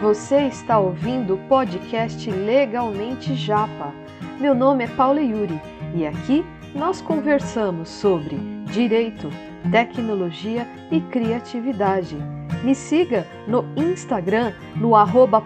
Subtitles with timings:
[0.00, 3.92] Você está ouvindo o podcast Legalmente Japa.
[4.40, 5.60] Meu nome é Paula Yuri
[5.92, 8.36] e aqui nós conversamos sobre
[8.72, 9.28] direito,
[9.72, 12.14] tecnologia e criatividade.
[12.62, 15.42] Me siga no Instagram no arroba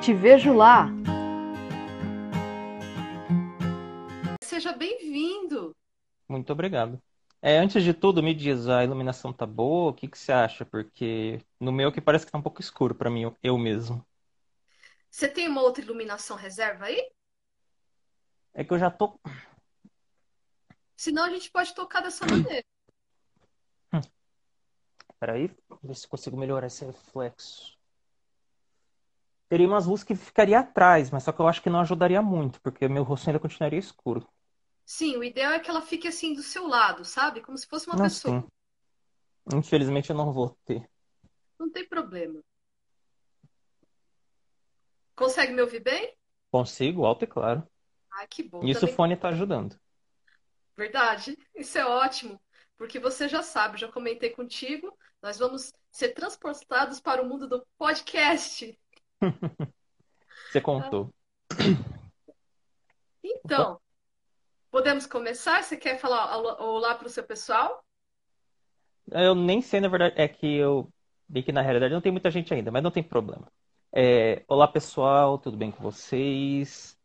[0.00, 0.88] Te vejo lá!
[4.40, 5.74] Seja bem-vindo!
[6.28, 7.02] Muito obrigado.
[7.44, 9.90] É, antes de tudo, me diz, a iluminação tá boa?
[9.90, 10.64] O que que você acha?
[10.64, 14.06] Porque no meu que parece que tá um pouco escuro para mim, eu mesmo.
[15.10, 17.10] Você tem uma outra iluminação reserva aí?
[18.54, 19.18] É que eu já tô.
[20.96, 22.64] Senão a gente pode tocar dessa maneira.
[25.18, 25.50] Peraí,
[25.82, 27.76] ver se consigo melhorar esse reflexo.
[29.48, 32.60] Teria umas luzes que ficaria atrás, mas só que eu acho que não ajudaria muito,
[32.60, 34.26] porque meu rosto ainda continuaria escuro.
[34.84, 37.40] Sim, o ideal é que ela fique assim do seu lado, sabe?
[37.40, 38.40] Como se fosse uma Não, pessoa.
[38.40, 39.56] sim.
[39.56, 40.88] Infelizmente eu não vou ter.
[41.58, 42.42] Não tem problema.
[45.14, 46.16] Consegue me ouvir bem?
[46.50, 47.66] Consigo, alto e claro.
[48.10, 48.62] Ah, que bom.
[48.64, 48.94] Isso o Também...
[48.94, 49.78] fone tá ajudando.
[50.76, 51.36] Verdade.
[51.54, 52.40] Isso é ótimo.
[52.76, 57.64] Porque você já sabe, já comentei contigo, nós vamos ser transportados para o mundo do
[57.78, 58.76] podcast.
[60.50, 61.14] Você contou.
[63.22, 63.80] Então,
[64.72, 65.62] podemos começar?
[65.62, 67.84] Você quer falar olá para o seu pessoal?
[69.10, 70.88] Eu nem sei, na verdade, é que eu
[71.28, 73.46] vi que na realidade não tem muita gente ainda, mas não tem problema.
[73.94, 76.98] É, olá pessoal, tudo bem com vocês?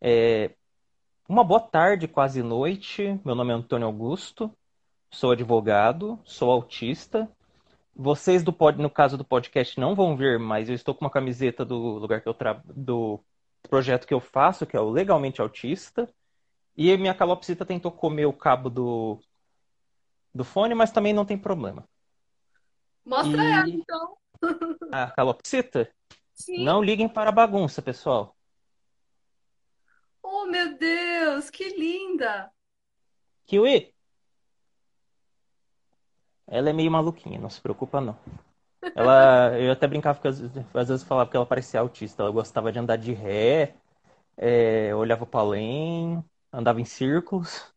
[0.00, 0.50] É,
[1.28, 3.20] uma boa tarde, quase noite.
[3.24, 4.50] Meu nome é Antônio Augusto,
[5.08, 7.30] sou advogado, sou autista.
[7.94, 11.10] Vocês do pod, no caso do podcast não vão ver, mas eu estou com uma
[11.10, 12.60] camiseta do lugar que eu tra...
[12.64, 13.20] do
[13.70, 16.12] projeto que eu faço, que é o Legalmente Autista.
[16.76, 19.20] E minha calopsita tentou comer o cabo do,
[20.34, 21.88] do fone, mas também não tem problema.
[23.04, 24.16] Mostra E- ela, então.
[24.90, 25.90] A calopsita?
[26.34, 26.64] Sim.
[26.64, 28.36] Não liguem para a bagunça, pessoal.
[30.22, 32.50] Oh, meu Deus, que linda!
[33.46, 33.94] Kiwi!
[36.46, 38.18] Ela é meio maluquinha, não se preocupa não.
[38.94, 42.22] Ela, eu até brincava que às vezes, às vezes eu falava que ela parecia autista.
[42.22, 43.74] Ela gostava de andar de ré,
[44.36, 46.24] é, olhava para além,
[46.58, 47.72] andava em círculos.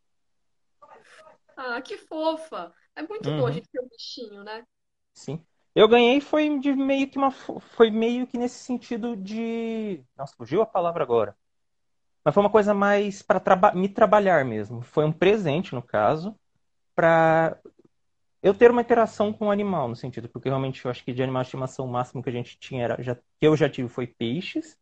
[1.56, 2.74] Ah, que fofa!
[2.96, 3.52] É muito bom a Uhum.
[3.52, 4.66] gente ter um bichinho, né?
[5.14, 5.44] Sim.
[5.76, 10.36] Eu ganhei foi de meio que uma fo- foi meio que nesse sentido de, nossa,
[10.36, 11.38] fugiu a palavra agora.
[12.24, 14.82] Mas foi uma coisa mais para traba me trabalhar mesmo.
[14.82, 16.36] Foi um presente no caso
[16.96, 17.60] para
[18.44, 21.24] eu ter uma interação com o animal no sentido, porque realmente eu acho que de
[21.24, 23.90] animal de estimação o máximo que a gente tinha era já que eu já tive
[23.90, 24.78] foi peixes.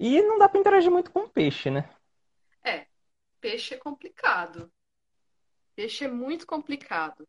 [0.00, 1.90] E não dá para interagir muito com peixe, né?
[2.62, 2.86] É,
[3.40, 4.70] peixe é complicado.
[5.74, 7.26] Peixe é muito complicado.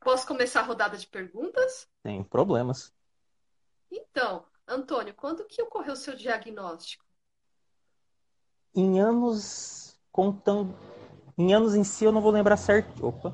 [0.00, 1.88] Posso começar a rodada de perguntas?
[2.02, 2.94] Tem problemas.
[3.90, 7.04] Então, Antônio, quando que ocorreu o seu diagnóstico?
[8.74, 10.74] Em anos contando,
[11.38, 13.32] em anos em si eu não vou lembrar certo, opa,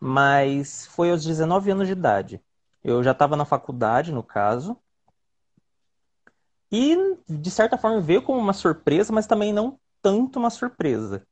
[0.00, 2.42] mas foi aos 19 anos de idade.
[2.82, 4.78] Eu já estava na faculdade, no caso.
[6.70, 6.96] E
[7.28, 11.26] de certa forma veio como uma surpresa, mas também não tanto uma surpresa.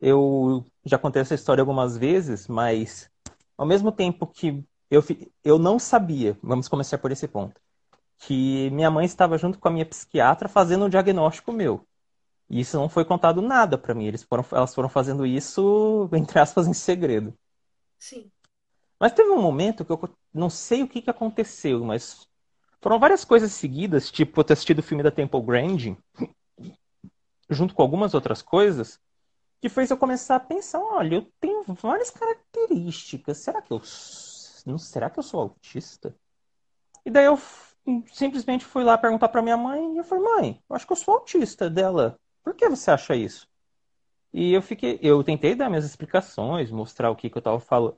[0.00, 3.08] Eu já contei essa história algumas vezes, mas
[3.56, 5.00] ao mesmo tempo que eu,
[5.44, 7.60] eu não sabia, vamos começar por esse ponto,
[8.18, 11.86] que minha mãe estava junto com a minha psiquiatra fazendo um diagnóstico meu.
[12.50, 14.06] E isso não foi contado nada pra mim.
[14.06, 17.32] Eles foram, elas foram fazendo isso, entre aspas, em segredo.
[17.96, 18.28] Sim.
[18.98, 20.00] Mas teve um momento que eu
[20.34, 22.26] não sei o que que aconteceu, mas
[22.82, 25.96] foram várias coisas seguidas, tipo eu ter assistido o filme da Temple Grandin,
[27.50, 29.00] junto com algumas outras coisas,
[29.60, 33.38] que fez eu começar a pensar, olha, eu tenho várias características.
[33.38, 33.80] Será que eu
[34.66, 36.14] não será que eu sou autista?
[37.04, 37.38] E daí eu
[38.12, 40.96] simplesmente fui lá perguntar pra minha mãe e eu falei, mãe, eu acho que eu
[40.96, 42.18] sou autista dela.
[42.42, 43.48] Por que você acha isso?
[44.32, 47.96] E eu fiquei, eu tentei dar minhas explicações, mostrar o que que eu tava falando,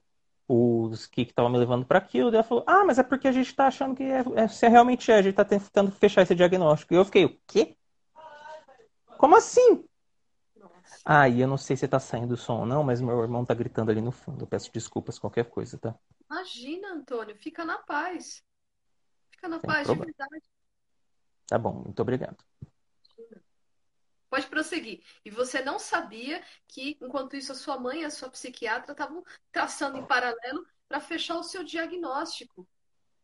[0.48, 2.30] os que que tava me levando para aquilo.
[2.30, 4.68] Daí ela falou: "Ah, mas é porque a gente tá achando que é, é- você
[4.68, 6.94] realmente é, a gente tá tentando fechar esse diagnóstico".
[6.94, 7.76] E eu fiquei: "O quê?
[9.18, 9.84] Como assim?"
[10.56, 11.02] Nossa.
[11.04, 13.44] Ah, e eu não sei se tá saindo o som ou não, mas meu irmão
[13.44, 14.42] tá gritando ali no fundo.
[14.44, 15.94] Eu peço desculpas qualquer coisa, tá?
[16.30, 18.42] Imagina, Antônio, fica na paz.
[19.30, 20.14] Fica na Sem paz, de problema.
[20.18, 20.44] verdade.
[21.46, 22.36] Tá bom, muito obrigado.
[24.28, 25.02] Pode prosseguir.
[25.24, 29.24] E você não sabia que, enquanto isso, a sua mãe e a sua psiquiatra estavam
[29.50, 32.68] traçando em paralelo para fechar o seu diagnóstico.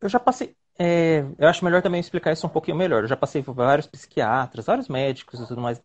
[0.00, 0.56] Eu já passei.
[0.78, 3.04] É, eu acho melhor também explicar isso um pouquinho melhor.
[3.04, 5.82] Eu já passei por vários psiquiatras, vários médicos e tudo mais.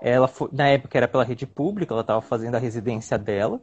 [0.00, 3.60] Ela foi, na época era pela rede pública, ela estava fazendo a residência dela.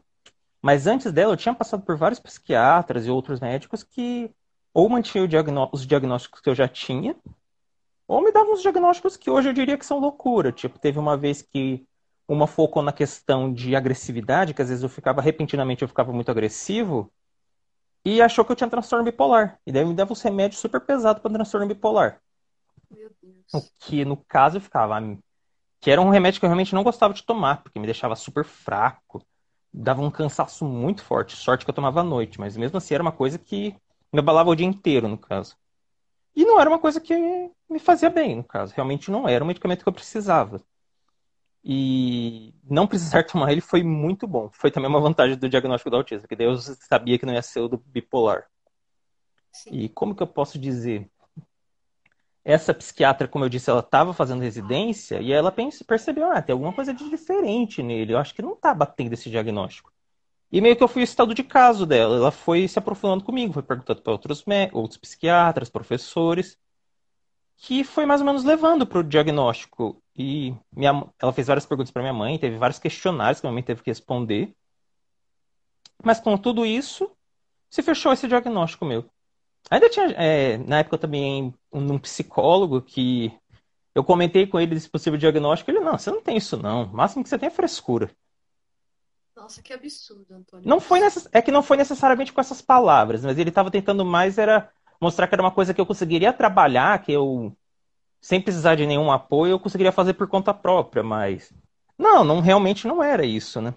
[0.61, 4.31] Mas antes dela, eu tinha passado por vários psiquiatras e outros médicos que
[4.73, 7.15] ou mantinha diagnó os diagnósticos que eu já tinha,
[8.07, 10.51] ou me davam uns diagnósticos que hoje eu diria que são loucura.
[10.51, 11.85] Tipo, teve uma vez que
[12.27, 16.29] uma focou na questão de agressividade, que às vezes eu ficava, repentinamente eu ficava muito
[16.31, 17.11] agressivo,
[18.03, 19.59] e achou que eu tinha transtorno bipolar.
[19.65, 22.21] E daí me dava uns remédios super pesados para transtorno bipolar.
[22.89, 23.53] Meu Deus.
[23.53, 24.95] O que no caso eu ficava.
[25.79, 28.43] Que era um remédio que eu realmente não gostava de tomar, porque me deixava super
[28.43, 29.25] fraco.
[29.71, 31.35] Dava um cansaço muito forte.
[31.35, 33.75] Sorte que eu tomava à noite, mas mesmo assim era uma coisa que
[34.11, 35.55] me abalava o dia inteiro, no caso.
[36.35, 37.15] E não era uma coisa que
[37.69, 38.73] me fazia bem, no caso.
[38.75, 40.61] Realmente não era um medicamento que eu precisava.
[41.63, 44.49] E não precisar tomar ele foi muito bom.
[44.51, 47.59] Foi também uma vantagem do diagnóstico do autismo, que eu sabia que não ia ser
[47.59, 48.47] o do bipolar.
[49.51, 49.69] Sim.
[49.71, 51.09] E como que eu posso dizer?
[52.45, 55.53] Essa psiquiatra, como eu disse, ela estava fazendo residência e ela
[55.85, 58.13] percebeu, ah, tem alguma coisa de diferente nele.
[58.13, 59.91] Eu acho que não está batendo esse diagnóstico.
[60.51, 62.15] E meio que eu fui o estado de caso dela.
[62.15, 66.57] Ela foi se aprofundando comigo, foi perguntando para outros, outros psiquiatras, professores,
[67.57, 70.01] que foi mais ou menos levando para o diagnóstico.
[70.21, 73.63] E minha, ela fez várias perguntas para minha mãe, teve vários questionários que minha mãe
[73.63, 74.53] teve que responder.
[76.03, 77.09] Mas com tudo isso,
[77.69, 79.09] se fechou esse diagnóstico meu.
[79.71, 83.31] Ainda tinha, é, na época também, um, psicólogo que
[83.95, 85.71] eu comentei com ele desse possível diagnóstico.
[85.71, 86.83] Ele, não, você não tem isso não.
[86.83, 88.11] O máximo que você tem é frescura.
[89.33, 90.67] Nossa, que absurdo, Antônio.
[90.67, 91.29] Não foi necess...
[91.31, 94.69] É que não foi necessariamente com essas palavras, mas ele estava tentando mais era
[94.99, 97.55] mostrar que era uma coisa que eu conseguiria trabalhar, que eu,
[98.21, 101.53] sem precisar de nenhum apoio, eu conseguiria fazer por conta própria, mas.
[101.97, 103.73] Não, não realmente não era isso, né?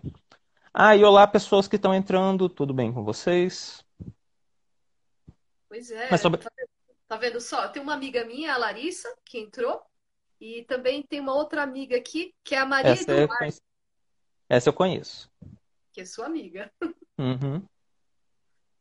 [0.73, 3.85] Ah, e olá, pessoas que estão entrando, tudo bem com vocês?
[5.69, 6.11] Pois é.
[6.11, 6.41] Mas sobre...
[7.09, 7.69] Tá vendo só?
[7.69, 9.83] Tem uma amiga minha, a Larissa, que entrou,
[10.41, 13.29] e também tem uma outra amiga aqui, que é a Maria Essa, é
[14.49, 15.31] Essa eu conheço.
[15.93, 16.73] Que é sua amiga.
[17.19, 17.63] Uhum.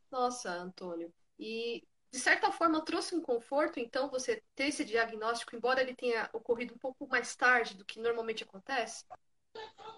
[0.10, 1.14] Nossa, Antônio.
[1.38, 6.30] E de certa forma trouxe um conforto, então, você ter esse diagnóstico, embora ele tenha
[6.34, 9.06] ocorrido um pouco mais tarde do que normalmente acontece?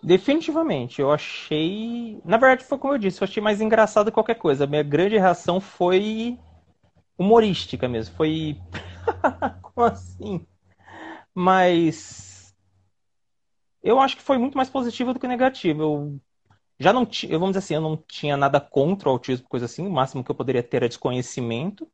[0.04, 2.22] Definitivamente, eu achei.
[2.24, 4.66] Na verdade, foi como eu disse, eu achei mais engraçado que qualquer coisa.
[4.66, 6.38] A minha grande reação foi
[7.18, 8.16] humorística mesmo.
[8.16, 8.58] Foi.
[9.62, 10.46] como assim?
[11.34, 12.54] Mas.
[13.82, 15.82] Eu acho que foi muito mais positivo do que negativo.
[15.82, 16.22] Eu
[16.80, 19.88] já não tinha, vamos dizer assim, eu não tinha nada contra o autismo, coisa assim.
[19.88, 21.90] O máximo que eu poderia ter era desconhecimento.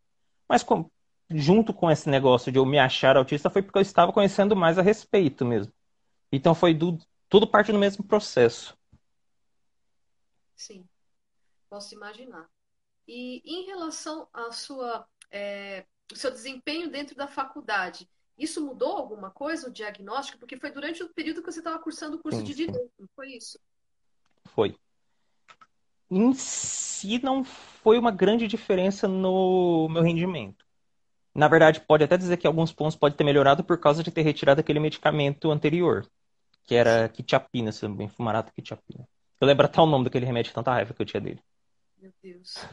[0.49, 0.89] Mas com,
[1.29, 4.79] junto com esse negócio de eu me achar autista foi porque eu estava conhecendo mais
[4.79, 5.71] a respeito mesmo.
[6.31, 6.97] Então foi do,
[7.29, 8.75] tudo parte do mesmo processo.
[10.55, 10.83] Sim,
[11.69, 12.49] posso imaginar.
[13.07, 19.29] E em relação à sua, é, o seu desempenho dentro da faculdade, isso mudou alguma
[19.29, 20.39] coisa, o diagnóstico?
[20.39, 23.07] Porque foi durante o período que você estava cursando o curso sim, de Direito, não
[23.15, 23.59] foi isso?
[24.45, 24.75] Foi
[26.11, 27.43] em si não
[27.81, 30.65] foi uma grande diferença no meu rendimento.
[31.33, 34.21] Na verdade, pode até dizer que alguns pontos pode ter melhorado por causa de ter
[34.21, 36.05] retirado aquele medicamento anterior,
[36.65, 39.07] que era quitiapina, se não bem, fumarato quitiapina.
[39.39, 41.41] Eu lembro até o nome daquele remédio, tanta raiva que eu tinha dele.
[42.01, 42.67] Meu Deus.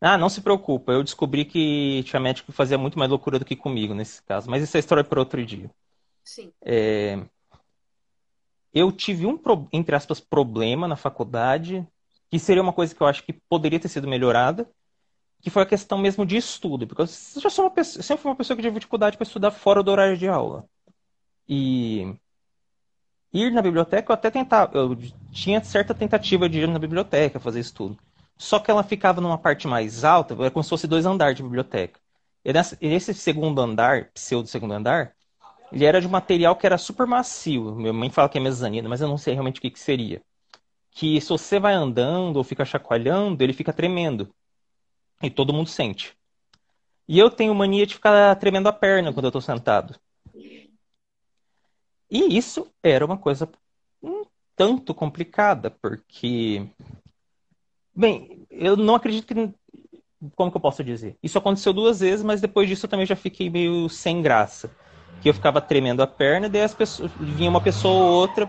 [0.00, 3.44] Ah, não se preocupa, eu descobri que tinha médico que fazia muito mais loucura do
[3.44, 5.70] que comigo nesse caso, mas isso é história para outro dia.
[6.24, 6.52] Sim.
[6.62, 7.18] É...
[8.72, 9.38] Eu tive um,
[9.72, 11.86] entre aspas, problema na faculdade,
[12.30, 14.70] que seria uma coisa que eu acho que poderia ter sido melhorada,
[15.42, 17.06] que foi a questão mesmo de estudo, porque eu
[17.40, 19.90] já sou uma pessoa, sempre fui uma pessoa que tive dificuldade para estudar fora do
[19.90, 20.64] horário de aula.
[21.48, 22.14] E
[23.32, 24.96] ir na biblioteca, eu até tentava, eu
[25.32, 27.98] tinha certa tentativa de ir na biblioteca fazer estudo.
[28.36, 31.42] Só que ela ficava numa parte mais alta, era como se fosse dois andares de
[31.42, 31.98] biblioteca.
[32.44, 35.14] E nesse segundo andar, pseudo segundo andar,
[35.72, 37.74] ele era de material que era super macio.
[37.74, 40.22] Minha mãe fala que é mezanina, mas eu não sei realmente o que, que seria
[40.90, 44.28] que se você vai andando ou fica chacoalhando, ele fica tremendo.
[45.22, 46.16] E todo mundo sente.
[47.06, 49.98] E eu tenho mania de ficar tremendo a perna quando eu estou sentado.
[52.10, 53.48] E isso era uma coisa
[54.02, 54.24] um
[54.56, 56.66] tanto complicada, porque.
[57.94, 59.54] Bem, eu não acredito que.
[60.36, 61.16] Como que eu posso dizer?
[61.22, 64.70] Isso aconteceu duas vezes, mas depois disso eu também já fiquei meio sem graça.
[65.22, 68.48] Que eu ficava tremendo a perna, daí as pessoas, vinha uma pessoa ou outra,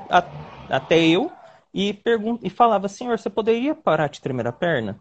[0.69, 1.31] até eu,
[1.73, 4.99] e, pergun e falava, senhor, você poderia parar de tremer a perna?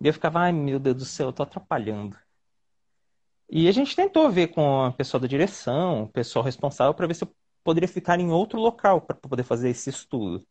[0.00, 2.16] E eu ficava, ai meu Deus do céu, eu tô atrapalhando.
[3.48, 7.14] E a gente tentou ver com a pessoa da direção, o pessoal responsável, para ver
[7.14, 10.44] se eu poderia ficar em outro local para poder fazer esse estudo.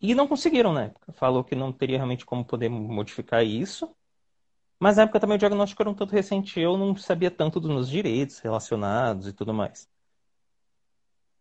[0.00, 1.12] E não conseguiram na época.
[1.12, 3.94] Falou que não teria realmente como poder modificar isso.
[4.78, 7.70] Mas na época também o diagnóstico era um tanto recente, eu não sabia tanto dos
[7.70, 9.86] meus direitos relacionados e tudo mais.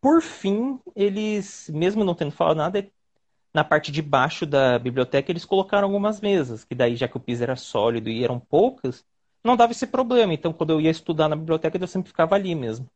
[0.01, 2.89] Por fim, eles, mesmo não tendo falado nada,
[3.53, 7.19] na parte de baixo da biblioteca eles colocaram algumas mesas, que daí, já que o
[7.19, 9.05] piso era sólido e eram poucas,
[9.43, 10.33] não dava esse problema.
[10.33, 12.89] Então, quando eu ia estudar na biblioteca, eu sempre ficava ali mesmo.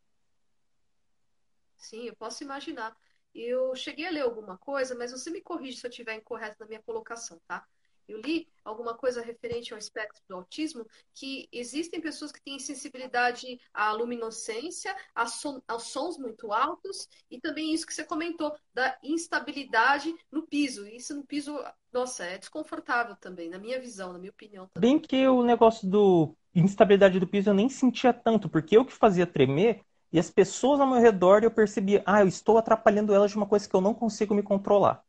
[1.77, 2.95] Sim, eu posso imaginar.
[3.33, 6.65] Eu cheguei a ler alguma coisa, mas você me corrige se eu estiver incorreto na
[6.67, 7.65] minha colocação, tá?
[8.07, 13.59] Eu li alguma coisa referente ao espectro do autismo, que existem pessoas que têm sensibilidade
[13.73, 20.43] à luminescência, aos sons muito altos, e também isso que você comentou, da instabilidade no
[20.43, 20.87] piso.
[20.87, 21.57] Isso no piso,
[21.91, 24.67] nossa, é desconfortável também, na minha visão, na minha opinião.
[24.73, 24.93] Também.
[24.93, 28.93] Bem que o negócio do instabilidade do piso eu nem sentia tanto, porque eu que
[28.93, 29.81] fazia tremer,
[30.11, 33.47] e as pessoas ao meu redor eu percebia, ah, eu estou atrapalhando elas de uma
[33.47, 35.03] coisa que eu não consigo me controlar.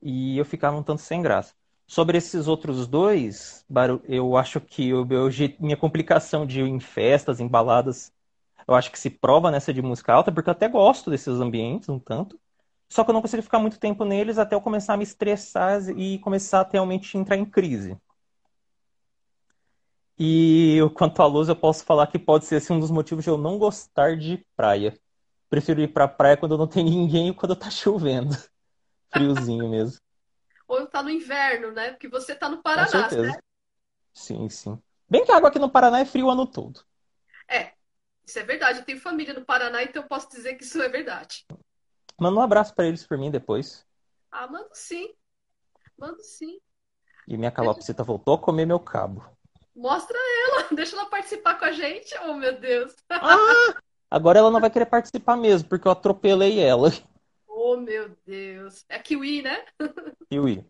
[0.00, 1.54] E eu ficava um tanto sem graça.
[1.90, 3.66] Sobre esses outros dois,
[4.04, 4.92] eu acho que
[5.58, 8.12] minha complicação de ir em festas, em baladas,
[8.68, 11.88] eu acho que se prova nessa de música alta, porque eu até gosto desses ambientes
[11.88, 12.38] um tanto.
[12.88, 15.80] Só que eu não consigo ficar muito tempo neles até eu começar a me estressar
[15.98, 17.98] e começar a realmente entrar em crise.
[20.16, 23.30] E quanto à luz, eu posso falar que pode ser assim, um dos motivos de
[23.30, 24.96] eu não gostar de praia.
[25.48, 28.36] Prefiro ir pra praia quando não tem ninguém e quando tá chovendo.
[29.12, 30.00] Friozinho mesmo
[30.90, 31.90] está no inverno, né?
[31.90, 33.22] Porque você está no Paraná, Com certeza.
[33.22, 33.38] né?
[34.12, 34.82] Sim, sim.
[35.08, 36.84] Bem que a água aqui no Paraná é frio o ano todo.
[37.48, 37.72] É,
[38.26, 38.80] isso é verdade.
[38.80, 41.46] Eu tenho família no Paraná, então eu posso dizer que isso é verdade.
[42.18, 43.86] Manda um abraço para eles por mim depois.
[44.30, 45.14] Ah, mando sim.
[45.96, 46.60] Mando sim.
[47.26, 49.24] E minha calopsita voltou a comer meu cabo.
[49.74, 52.14] Mostra ela, deixa ela participar com a gente.
[52.24, 52.94] Oh, meu Deus.
[53.08, 53.80] Ah,
[54.10, 56.90] agora ela não vai querer participar mesmo, porque eu atropelei ela.
[57.46, 58.84] Oh, meu Deus.
[58.88, 59.64] É kiwi, né?
[60.30, 60.64] Kiwi.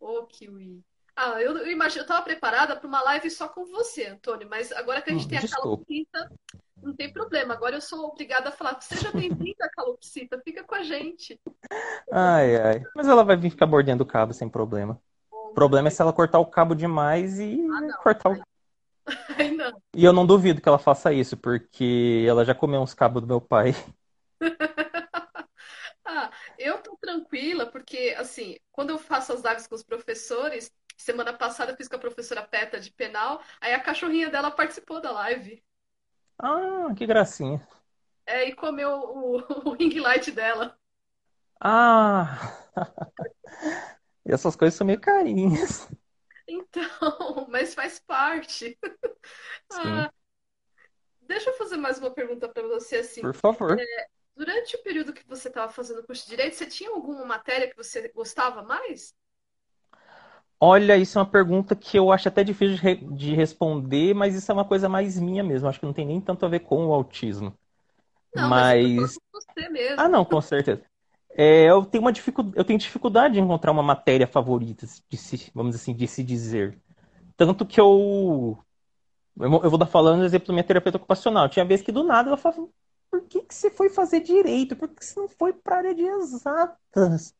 [0.00, 0.82] Ô, oh, kiwi.
[1.16, 4.70] Ah, eu, eu imagino, eu tava preparada para uma live só com você, Antônio, mas
[4.70, 6.32] agora que a gente hum, tem a calopsita,
[6.80, 7.54] não tem problema.
[7.54, 11.40] Agora eu sou obrigada a falar, seja bem-vinda, calopsita, fica com a gente.
[12.12, 12.82] Ai, ai.
[12.94, 15.00] Mas ela vai vir ficar mordendo o cabo sem problema.
[15.28, 18.42] Oh, o problema é se ela cortar o cabo demais e ah, não, cortar o.
[19.36, 19.82] Ai, não.
[19.96, 23.26] E eu não duvido que ela faça isso, porque ela já comeu uns cabos do
[23.26, 23.74] meu pai.
[26.18, 31.32] Ah, eu tô tranquila, porque, assim, quando eu faço as lives com os professores, semana
[31.32, 35.12] passada eu fiz com a professora Peta de penal, aí a cachorrinha dela participou da
[35.12, 35.62] live.
[36.38, 37.64] Ah, que gracinha.
[38.26, 39.36] É, e comeu o,
[39.70, 40.76] o ring light dela.
[41.60, 42.52] Ah!
[44.26, 45.88] e essas coisas são meio carinhas.
[46.48, 46.82] Então,
[47.48, 48.76] mas faz parte.
[49.72, 50.10] Ah,
[51.22, 53.20] deixa eu fazer mais uma pergunta para você, assim.
[53.20, 53.78] Por favor.
[53.78, 57.24] É, Durante o período que você estava fazendo o curso de Direito, você tinha alguma
[57.24, 59.12] matéria que você gostava mais?
[60.60, 64.36] Olha, isso é uma pergunta que eu acho até difícil de, re de responder, mas
[64.36, 65.68] isso é uma coisa mais minha mesmo.
[65.68, 67.52] Acho que não tem nem tanto a ver com o autismo.
[68.32, 69.18] Não, mas, mas...
[69.32, 70.00] você mesmo.
[70.00, 70.82] Ah, não, com certeza.
[71.36, 72.52] É, eu, tenho uma dificu...
[72.54, 76.78] eu tenho dificuldade de encontrar uma matéria favorita, de se, vamos assim, de se dizer.
[77.36, 78.56] Tanto que eu.
[79.36, 81.48] Eu vou dar falando exemplo da minha terapeuta ocupacional.
[81.48, 82.68] Tinha vez que do nada ela falava,
[83.10, 84.76] por que, que você foi fazer direito?
[84.76, 87.34] Por que você não foi para a área de exatas?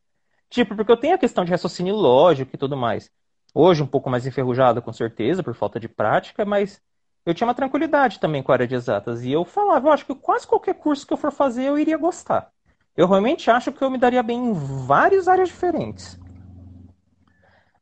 [0.49, 3.11] Tipo, porque eu tenho a questão de raciocínio lógico e tudo mais.
[3.53, 6.81] Hoje um pouco mais enferrujado, com certeza, por falta de prática, mas
[7.25, 9.23] eu tinha uma tranquilidade também com a área de exatas.
[9.23, 11.97] E eu falava, eu acho que quase qualquer curso que eu for fazer eu iria
[11.97, 12.51] gostar.
[12.95, 16.19] Eu realmente acho que eu me daria bem em várias áreas diferentes.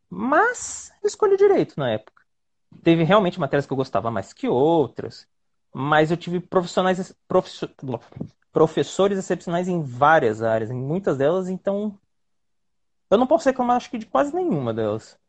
[0.10, 2.24] Mas eu escolhi direito na época.
[2.84, 5.28] Teve realmente matérias que eu gostava mais que outras
[5.78, 7.16] mas eu tive profissionais,
[8.52, 11.96] professores excepcionais em várias áreas, em muitas delas, então
[13.12, 15.20] eu não posso reclamar, acho que de quase nenhuma delas.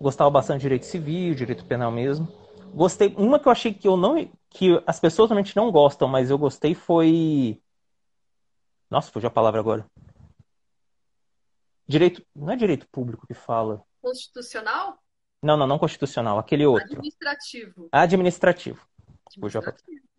[0.00, 2.26] Gostava bastante de direito civil, direito penal mesmo.
[2.72, 4.16] Gostei, uma que eu achei que eu não,
[4.48, 7.60] que as pessoas realmente não gostam, mas eu gostei foi,
[8.88, 9.84] nossa, fugiu a palavra agora.
[11.86, 13.84] Direito, não é direito público que fala.
[14.00, 14.98] Constitucional?
[15.42, 16.86] Não, não, não constitucional, aquele outro.
[16.86, 17.88] Administrativo.
[17.92, 18.86] Administrativo.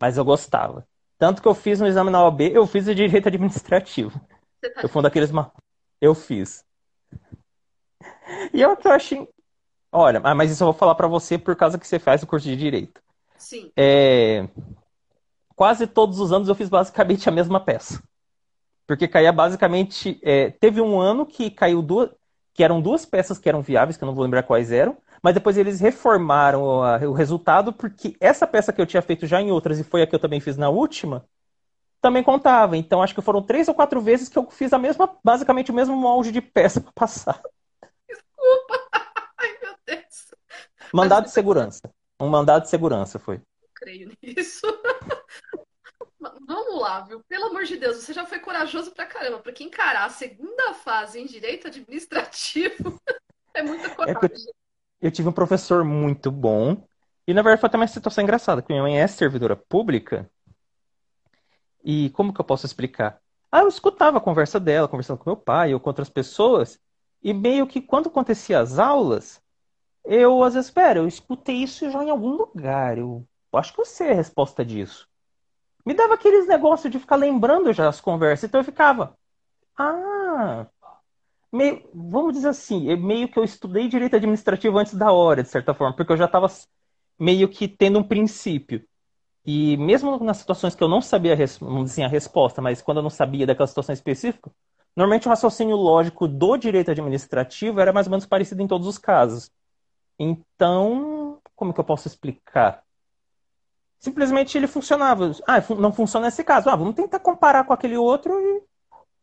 [0.00, 0.86] Mas eu gostava.
[1.18, 4.20] Tanto que eu fiz no exame na OAB, eu fiz o direito administrativo.
[4.60, 5.30] Tá eu fui um daqueles.
[6.00, 6.64] Eu fiz.
[8.52, 9.28] E eu achei.
[9.92, 12.26] Olha, ah, mas isso eu vou falar para você por causa que você faz o
[12.26, 13.00] curso de direito.
[13.36, 13.70] Sim.
[13.76, 14.48] É...
[15.54, 18.02] Quase todos os anos eu fiz basicamente a mesma peça.
[18.86, 20.18] Porque caía basicamente.
[20.22, 20.50] É...
[20.50, 22.10] Teve um ano que caiu duas.
[22.52, 25.32] Que eram duas peças que eram viáveis, que eu não vou lembrar quais eram mas
[25.32, 29.50] depois eles reformaram o, o resultado, porque essa peça que eu tinha feito já em
[29.50, 31.26] outras, e foi a que eu também fiz na última,
[31.98, 32.76] também contava.
[32.76, 35.74] Então acho que foram três ou quatro vezes que eu fiz a mesma, basicamente o
[35.74, 37.42] mesmo molde de peça para passar.
[38.06, 38.86] Desculpa.
[39.40, 40.34] Ai, meu Deus.
[40.92, 41.90] Mandado de segurança.
[42.20, 43.40] Um mandado de segurança foi.
[43.74, 44.66] creio nisso.
[46.46, 47.22] Vamos lá, viu?
[47.26, 51.18] Pelo amor de Deus, você já foi corajoso pra caramba, porque encarar a segunda fase
[51.18, 53.00] em direito administrativo
[53.54, 54.50] é muita coragem.
[54.50, 54.63] É
[55.04, 56.82] eu, tive um professor muito bom,
[57.26, 60.30] e na verdade foi até uma situação engraçada, minha mãe é servidora pública,
[61.84, 63.20] e como que eu posso explicar?
[63.52, 66.80] Ah, eu escutava a conversa dela, conversando com meu pai ou com outras pessoas,
[67.22, 69.42] e meio que quando acontecia as aulas,
[70.04, 73.84] eu às vezes, espera, eu escutei isso já em algum lugar, eu acho que eu
[73.84, 75.06] sei a resposta disso.
[75.84, 79.14] Me dava aqueles negócios de ficar lembrando já as conversas, então eu ficava,
[79.78, 80.66] ah,
[81.54, 85.72] meio, vamos dizer assim, meio que eu estudei direito administrativo antes da hora, de certa
[85.72, 86.48] forma, porque eu já estava
[87.18, 88.84] meio que tendo um princípio.
[89.46, 93.02] E mesmo nas situações que eu não sabia não dizer a resposta, mas quando eu
[93.02, 94.50] não sabia daquela situação específica,
[94.96, 98.98] normalmente o raciocínio lógico do direito administrativo era mais ou menos parecido em todos os
[98.98, 99.50] casos.
[100.18, 102.82] Então, como que eu posso explicar?
[103.98, 105.32] Simplesmente ele funcionava.
[105.46, 106.68] Ah, não funciona nesse caso.
[106.68, 108.62] Ah, vamos tentar comparar com aquele outro e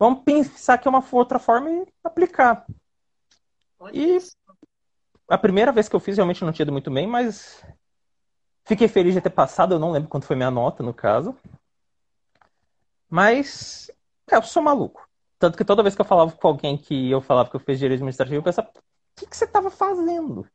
[0.01, 2.65] vamos pensar que é uma outra forma e aplicar.
[3.93, 4.17] E
[5.27, 7.63] a primeira vez que eu fiz realmente não tinha ido muito bem, mas
[8.63, 11.35] Fiquei feliz de ter passado, eu não lembro quanto foi minha nota, no caso.
[13.09, 13.91] Mas,
[14.31, 15.07] é, eu sou maluco.
[15.39, 17.79] Tanto que toda vez que eu falava com alguém que eu falava que eu fiz
[17.79, 18.81] direito administrativo, eu pensava, o
[19.15, 20.47] que, que você estava fazendo?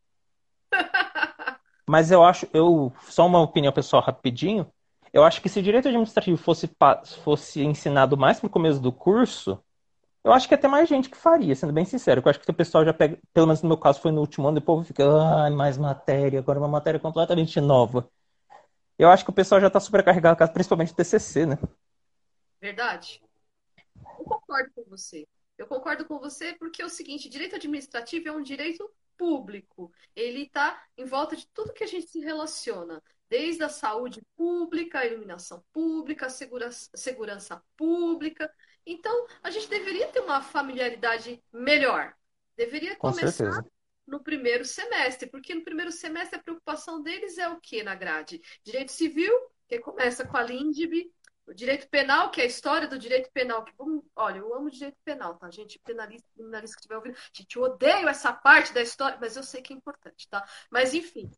[1.86, 4.70] Mas eu acho, eu só uma opinião pessoal rapidinho,
[5.16, 6.70] eu acho que se direito administrativo fosse,
[7.24, 9.58] fosse ensinado mais no começo do curso,
[10.22, 12.20] eu acho que ter mais gente que faria, sendo bem sincero.
[12.22, 14.46] Eu acho que o pessoal já pega, pelo menos no meu caso foi no último
[14.46, 18.06] ano, e o povo fica, ah, mais matéria, agora uma matéria completamente nova.
[18.98, 21.58] Eu acho que o pessoal já está supercarregado, principalmente o TCC, né?
[22.60, 23.22] Verdade.
[24.18, 25.26] Eu concordo com você.
[25.56, 29.90] Eu concordo com você porque é o seguinte, direito administrativo é um direito público.
[30.14, 35.00] Ele está em volta de tudo que a gente se relaciona, desde a saúde pública,
[35.00, 38.50] a iluminação pública, a segurança, segurança pública.
[38.84, 42.14] Então, a gente deveria ter uma familiaridade melhor.
[42.56, 43.70] Deveria Com começar certeza.
[44.06, 48.40] no primeiro semestre, porque no primeiro semestre a preocupação deles é o que na grade?
[48.62, 49.32] Direito civil,
[49.68, 51.12] que começa com a LINDB,
[51.46, 53.64] o direito penal, que é a história do direito penal.
[53.64, 53.72] Que,
[54.16, 55.78] olha, eu amo direito penal, tá, gente?
[55.78, 57.16] Penalista, penalista que estiver ouvindo.
[57.32, 60.46] Gente, eu odeio essa parte da história, mas eu sei que é importante, tá?
[60.70, 61.30] Mas, enfim.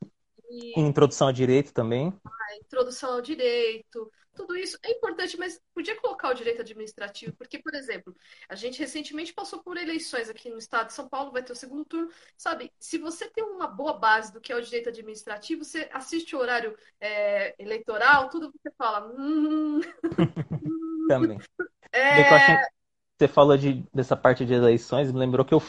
[0.50, 0.78] E...
[0.80, 2.12] Introdução ao direito também.
[2.24, 7.58] A introdução ao direito, tudo isso é importante, mas podia colocar o direito administrativo, porque,
[7.58, 8.14] por exemplo,
[8.48, 11.56] a gente recentemente passou por eleições aqui no estado de São Paulo, vai ter o
[11.56, 12.08] segundo turno.
[12.37, 16.37] Sabe, se você tem uma boa base do que é o direito administrativo, você assiste
[16.37, 19.12] o horário é, eleitoral, tudo você fala.
[19.18, 19.80] Hum...
[21.08, 21.38] Também.
[21.92, 22.62] É...
[23.18, 25.61] Você falou de, dessa parte de eleições, me lembrou que eu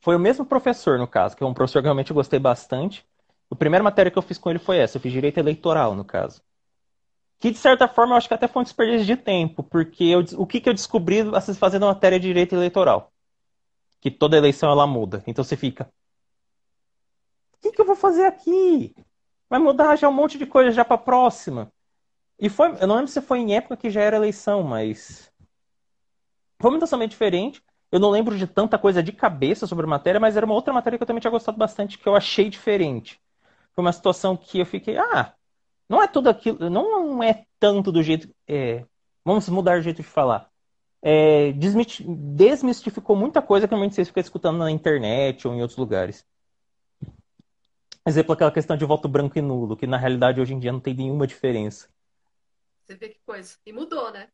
[0.00, 3.04] foi o mesmo professor, no caso, que é um professor que realmente eu gostei bastante.
[3.50, 6.04] A primeira matéria que eu fiz com ele foi essa, eu fiz direito eleitoral, no
[6.04, 6.42] caso.
[7.38, 10.24] Que, de certa forma, eu acho que até foi um desperdício de tempo, porque eu,
[10.38, 11.18] o que, que eu descobri
[11.58, 13.12] fazendo a matéria de direito eleitoral?
[14.00, 15.22] Que toda eleição ela muda.
[15.26, 15.90] Então você fica.
[17.54, 18.94] O que, que eu vou fazer aqui?
[19.48, 21.70] Vai mudar já um monte de coisa já para a próxima.
[22.38, 25.32] E foi, eu não lembro se foi em época que já era eleição, mas
[26.60, 27.62] foi uma totalmente diferente.
[27.90, 30.72] Eu não lembro de tanta coisa de cabeça sobre a matéria, mas era uma outra
[30.72, 33.20] matéria que eu também tinha gostado bastante, que eu achei diferente.
[33.76, 35.34] Foi uma situação que eu fiquei, ah,
[35.86, 38.34] não é tudo aquilo, não é tanto do jeito.
[38.48, 38.84] É,
[39.22, 40.50] vamos mudar o jeito de falar.
[41.02, 46.26] É, desmistificou muita coisa que realmente vocês ficam escutando na internet ou em outros lugares.
[48.04, 50.80] Exemplo, aquela questão de voto branco e nulo, que na realidade hoje em dia não
[50.80, 51.88] tem nenhuma diferença.
[52.82, 53.56] Você vê que coisa.
[53.66, 54.28] E mudou, né?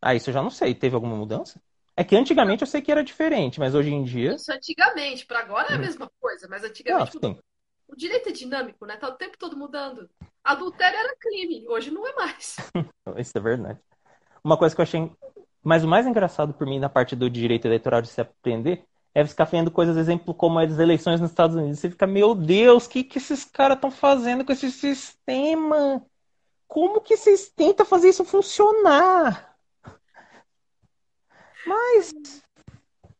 [0.00, 0.74] Ah, isso eu já não sei.
[0.74, 1.60] Teve alguma mudança?
[1.96, 4.34] É que antigamente eu sei que era diferente, mas hoje em dia.
[4.34, 5.80] Isso antigamente, para agora é a hum.
[5.80, 7.18] mesma coisa, mas antigamente.
[7.22, 7.49] Ah,
[7.90, 8.96] o direito é dinâmico, né?
[8.96, 10.08] Tá o tempo todo mudando.
[10.42, 12.56] Adultério era crime, hoje não é mais.
[13.18, 13.78] Isso é verdade.
[14.42, 15.10] Uma coisa que eu achei.
[15.62, 19.26] Mas o mais engraçado por mim na parte do direito eleitoral de se aprender é
[19.26, 21.80] ficar vendo coisas, exemplo, como as eleições nos Estados Unidos.
[21.80, 26.04] Você fica, meu Deus, o que, que esses caras estão fazendo com esse sistema?
[26.66, 29.56] Como que vocês tentam fazer isso funcionar?
[31.66, 32.12] Mas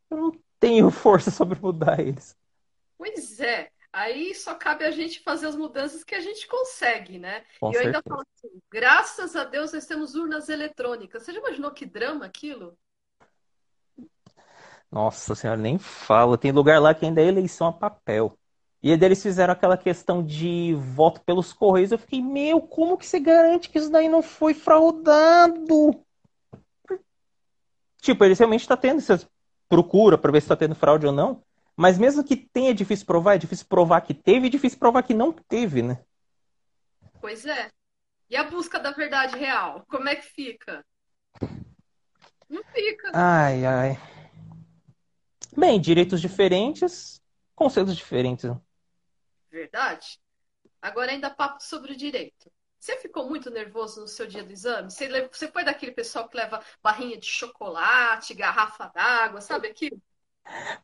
[0.09, 2.37] eu não tenho força sobre mudar eles.
[2.97, 3.71] Pois é.
[3.93, 7.45] Aí só cabe a gente fazer as mudanças que a gente consegue, né?
[7.61, 8.03] Com e eu ainda certeza.
[8.09, 11.25] falo assim, graças a Deus nós temos urnas eletrônicas.
[11.25, 12.79] Você já imaginou que drama aquilo?
[14.91, 16.39] Nossa senhora, nem fala.
[16.39, 18.37] Tem lugar lá que ainda é eleição a papel.
[18.83, 21.93] E aí eles fizeram aquela questão de voto pelos correios.
[21.93, 26.03] Eu fiquei, meu, como que você garante que isso daí não foi fraudado?
[28.01, 29.19] Tipo, eles realmente estão tá tendo, você
[29.69, 31.43] procura para ver se está tendo fraude ou não.
[31.81, 35.03] Mas mesmo que tenha, é difícil provar, é difícil provar que teve e difícil provar
[35.03, 36.05] que não teve, né?
[37.23, 37.71] Pois é.
[38.29, 39.87] E a busca da verdade real?
[39.89, 40.85] Como é que fica?
[42.51, 43.11] Não fica.
[43.15, 43.99] Ai, ai.
[45.57, 47.19] Bem, direitos diferentes,
[47.55, 48.51] conceitos diferentes.
[49.51, 50.21] Verdade.
[50.83, 52.53] Agora ainda papo sobre o direito.
[52.79, 54.91] Você ficou muito nervoso no seu dia do exame?
[54.91, 59.99] Você, você foi daquele pessoal que leva barrinha de chocolate, garrafa d'água, sabe aquilo?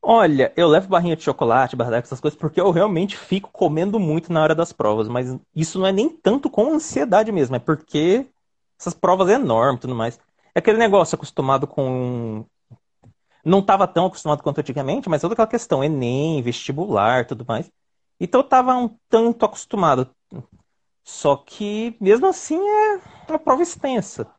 [0.02, 4.32] Olha, eu levo barrinha de chocolate, d'água, essas coisas, porque eu realmente fico comendo muito
[4.32, 5.08] na hora das provas.
[5.08, 8.26] Mas isso não é nem tanto com ansiedade mesmo, é porque
[8.78, 10.18] essas provas é enormes e tudo mais.
[10.54, 12.44] É aquele negócio acostumado com.
[13.44, 17.70] Não estava tão acostumado quanto antigamente, mas toda aquela questão, Enem, vestibular tudo mais.
[18.20, 20.10] Então eu estava um tanto acostumado.
[21.04, 24.35] Só que, mesmo assim, é uma prova extensa.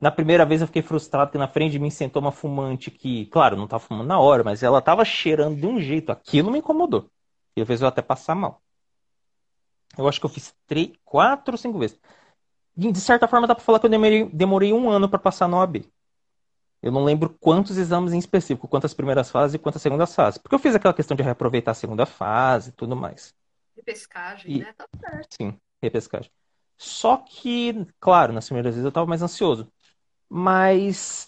[0.00, 3.26] Na primeira vez eu fiquei frustrado que na frente de mim sentou uma fumante que,
[3.26, 6.12] claro, não estava fumando na hora, mas ela estava cheirando de um jeito.
[6.12, 7.10] Aquilo me incomodou.
[7.56, 8.62] E fez eu até passar mal.
[9.96, 11.98] Eu acho que eu fiz três, quatro ou cinco vezes.
[12.76, 15.58] De certa forma, dá para falar que eu demorei, demorei um ano para passar na
[15.58, 15.84] OAB.
[16.80, 20.38] Eu não lembro quantos exames em específico, quantas primeiras fases e quantas segundas fases.
[20.38, 23.34] Porque eu fiz aquela questão de reaproveitar a segunda fase e tudo mais.
[23.76, 24.72] Repescagem, e, né?
[24.74, 25.34] Tá certo.
[25.34, 26.30] Sim repescagem.
[26.76, 29.70] Só que, claro, nas primeiras vezes eu estava mais ansioso.
[30.28, 31.26] Mas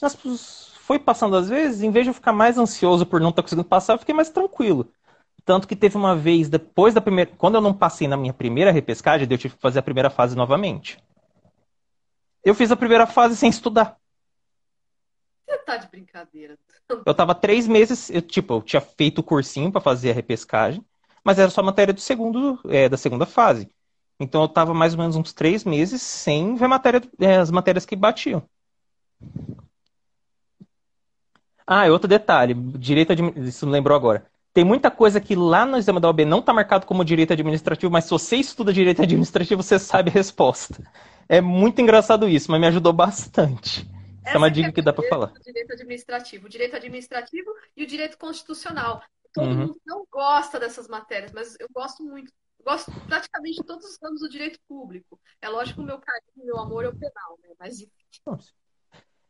[0.80, 3.66] foi passando as vezes, em vez de eu ficar mais ansioso por não estar conseguindo
[3.66, 4.92] passar, eu fiquei mais tranquilo.
[5.44, 7.30] Tanto que teve uma vez, depois da primeira.
[7.38, 10.36] Quando eu não passei na minha primeira repescagem, eu tive que fazer a primeira fase
[10.36, 10.98] novamente.
[12.44, 13.96] Eu fiz a primeira fase sem estudar.
[15.46, 16.58] Você tá de brincadeira.
[17.04, 20.84] Eu tava três meses, eu, tipo, eu tinha feito o cursinho para fazer a repescagem,
[21.24, 23.68] mas era só matéria do segundo, é, da segunda fase.
[24.18, 27.86] Então eu estava mais ou menos uns três meses sem ver matéria, é, as matérias
[27.86, 28.42] que batiam.
[31.66, 34.26] Ah, e outro detalhe, direito isso me lembrou agora.
[34.52, 37.92] Tem muita coisa que lá no exame da OAB não está marcado como direito administrativo,
[37.92, 40.82] mas se você estuda direito administrativo, você sabe a resposta.
[41.28, 43.88] É muito engraçado isso, mas me ajudou bastante.
[44.24, 45.32] Essa é uma dica é que dá para falar.
[45.32, 49.00] O direito administrativo, o direito administrativo e o direito constitucional.
[49.32, 49.56] Todo uhum.
[49.58, 52.32] mundo não gosta dessas matérias, mas eu gosto muito
[52.64, 55.18] gosto praticamente todos os anos do direito público.
[55.40, 57.50] É lógico que o meu carinho, meu amor é o penal, né?
[57.58, 57.86] Mas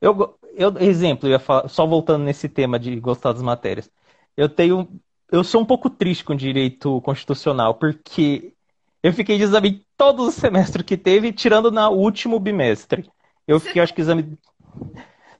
[0.01, 3.91] eu, eu, exemplo, eu falar, só voltando nesse tema de gostar das matérias.
[4.37, 4.89] Eu tenho.
[5.31, 8.55] Eu sou um pouco triste com direito constitucional, porque
[9.03, 13.11] eu fiquei de exame todos os semestres que teve, tirando no último bimestre.
[13.47, 14.39] Eu fiquei, acho que exame.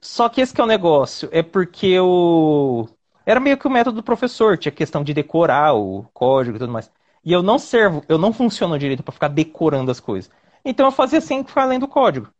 [0.01, 2.89] Só que esse que é o negócio, é porque eu.
[3.25, 6.71] Era meio que o método do professor, tinha questão de decorar o código e tudo
[6.71, 6.91] mais.
[7.23, 10.31] E eu não servo, eu não funciono direito para ficar decorando as coisas.
[10.65, 12.31] Então eu fazia sempre ficar lendo o código.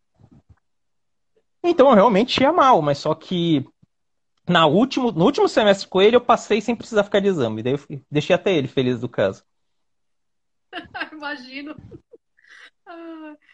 [1.64, 3.66] Então eu realmente ia mal, mas só que
[4.48, 7.64] na último, no último semestre com ele eu passei sem precisar ficar de exame.
[7.64, 9.44] Daí eu deixei até ele feliz do caso.
[11.12, 11.76] Imagino.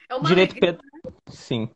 [0.09, 0.81] É direito penal.
[1.03, 1.11] Né?
[1.27, 1.69] Sim.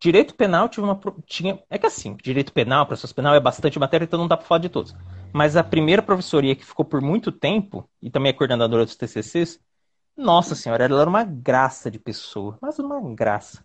[0.00, 1.00] Direito penal tive uma.
[1.26, 1.60] Tinha...
[1.68, 4.60] É que assim, direito penal, processo penal é bastante matéria, então não dá para falar
[4.60, 4.94] de todos.
[5.32, 9.60] Mas a primeira professoria que ficou por muito tempo, e também é coordenadora dos TCCs,
[10.16, 13.64] nossa senhora, ela era uma graça de pessoa, mas uma graça.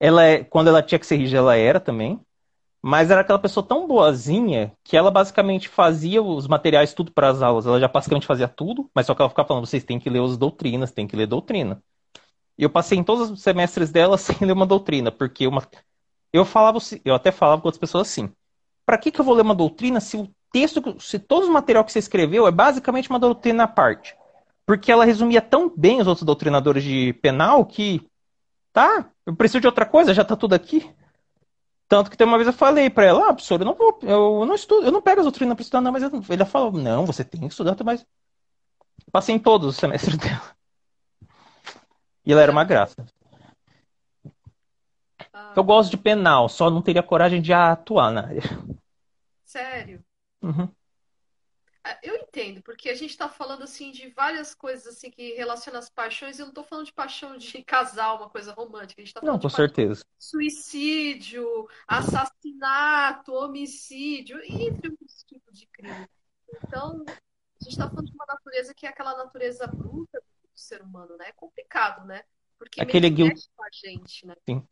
[0.00, 2.20] Ela é, quando ela tinha que ser rígida, ela era também,
[2.82, 7.40] mas era aquela pessoa tão boazinha que ela basicamente fazia os materiais tudo para as
[7.40, 7.66] aulas.
[7.66, 10.22] Ela já basicamente fazia tudo, mas só que ela ficava falando: vocês têm que ler
[10.22, 11.82] as doutrinas, têm que ler doutrina.
[12.58, 15.66] E eu passei em todos os semestres dela sem ler uma doutrina, porque uma...
[16.30, 18.30] eu falava, eu até falava com outras pessoas assim:
[18.84, 21.84] para que, que eu vou ler uma doutrina se o texto, se todo o material
[21.84, 24.14] que você escreveu é basicamente uma doutrina à parte.
[24.66, 28.06] Porque ela resumia tão bem os outros doutrinadores de penal que,
[28.72, 30.94] tá, eu preciso de outra coisa, já tá tudo aqui.
[31.88, 34.46] Tanto que tem uma vez eu falei para ela, ah, professor, eu não vou, eu
[34.46, 37.22] não estudo, eu não pego as doutrinas para estudar, não, mas ele falou, não, você
[37.24, 38.06] tem que estudar, mas
[39.12, 40.54] passei em todos os semestres dela.
[42.24, 43.06] E ela era uma graça.
[45.54, 48.42] Eu gosto de penal, só não teria coragem de atuar na área.
[49.44, 50.02] Sério?
[50.42, 50.68] Uhum.
[51.86, 55.78] Ah, eu entendo, porque a gente está falando assim de várias coisas assim que relacionam
[55.78, 56.38] as paixões.
[56.38, 59.02] Eu não estou falando de paixão de casal, uma coisa romântica.
[59.02, 60.04] A gente tá falando não, com de certeza.
[60.18, 66.08] Suicídio, assassinato, homicídio, entre outros tipos de crime.
[66.66, 70.80] Então, a gente está falando de uma natureza que é aquela natureza bruta do ser
[70.80, 71.26] humano, né?
[71.28, 72.22] É complicado, né?
[72.58, 74.34] Porque Aquele mexe com a gente, né?
[74.48, 74.66] Sim.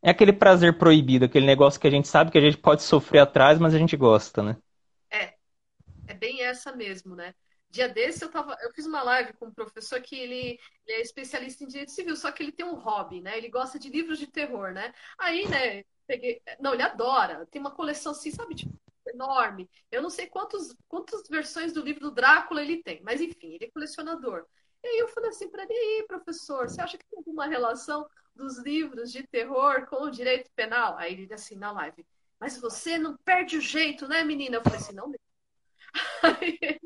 [0.00, 3.20] É aquele prazer proibido, aquele negócio que a gente sabe que a gente pode sofrer
[3.20, 4.56] atrás, mas a gente gosta, né?
[6.14, 6.18] É.
[6.18, 7.34] Bem essa mesmo, né?
[7.70, 11.00] Dia desse eu tava, eu fiz uma live com um professor que ele, ele, é
[11.00, 13.36] especialista em direito civil, só que ele tem um hobby, né?
[13.36, 14.92] Ele gosta de livros de terror, né?
[15.18, 17.46] Aí, né, peguei, não, ele adora.
[17.46, 18.72] Tem uma coleção assim, sabe, tipo,
[19.08, 19.68] enorme.
[19.90, 23.64] Eu não sei quantos, quantas versões do livro do Drácula ele tem, mas enfim, ele
[23.64, 24.46] é colecionador.
[24.82, 27.46] E aí eu falei assim para ele, aí, professor, você acha que tem algum alguma
[27.46, 30.96] relação dos livros de terror com o direito penal?
[30.98, 32.06] Aí ele assim na live,
[32.38, 34.56] mas você não perde o jeito, né, menina?
[34.56, 35.12] Eu falei assim, não.
[36.22, 36.80] Aí,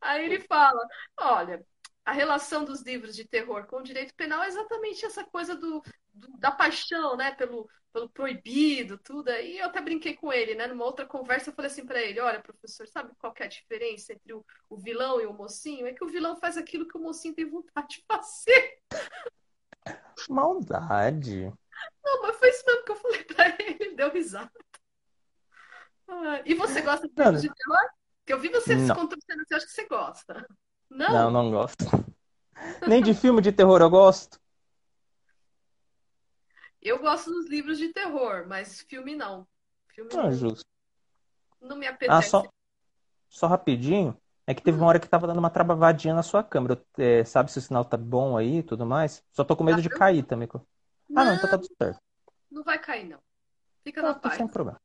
[0.00, 0.84] aí ele fala,
[1.18, 1.64] olha,
[2.04, 5.82] a relação dos livros de terror com o direito penal é exatamente essa coisa do,
[6.12, 9.30] do, da paixão, né, pelo, pelo proibido, tudo.
[9.30, 12.20] E eu até brinquei com ele, né, numa outra conversa, eu falei assim para ele:
[12.20, 15.86] olha, professor, sabe qual é a diferença entre o, o, vilão e o mocinho?
[15.86, 18.78] É que o vilão faz aquilo que o mocinho tem vontade de fazer.
[20.28, 21.52] Maldade.
[22.04, 24.52] Não, mas foi isso mesmo que eu falei pra ele, ele deu risada.
[26.08, 27.90] Ah, e você gosta de filmes de terror?
[28.20, 30.46] Porque eu vi você se contorcendo eu acho que você gosta.
[30.90, 31.12] Não?
[31.12, 31.84] Não, não gosto.
[32.88, 34.40] Nem de filme de terror eu gosto.
[36.80, 39.46] Eu gosto dos livros de terror, mas filme não.
[39.88, 40.64] Filme ah, não, justo.
[41.60, 42.12] Não me apetece.
[42.12, 42.48] Ah, só,
[43.28, 44.16] só rapidinho.
[44.46, 46.82] É que teve uma hora que tava dando uma travadinha na sua câmera.
[46.98, 49.24] É, sabe se o sinal tá bom aí e tudo mais?
[49.32, 50.48] Só tô com medo tá de cair também.
[50.52, 50.62] Não,
[51.22, 51.98] ah, não, então tá tudo certo.
[52.50, 53.18] Não vai cair, não.
[53.82, 54.36] Fica na paz.
[54.36, 54.78] Sem problema.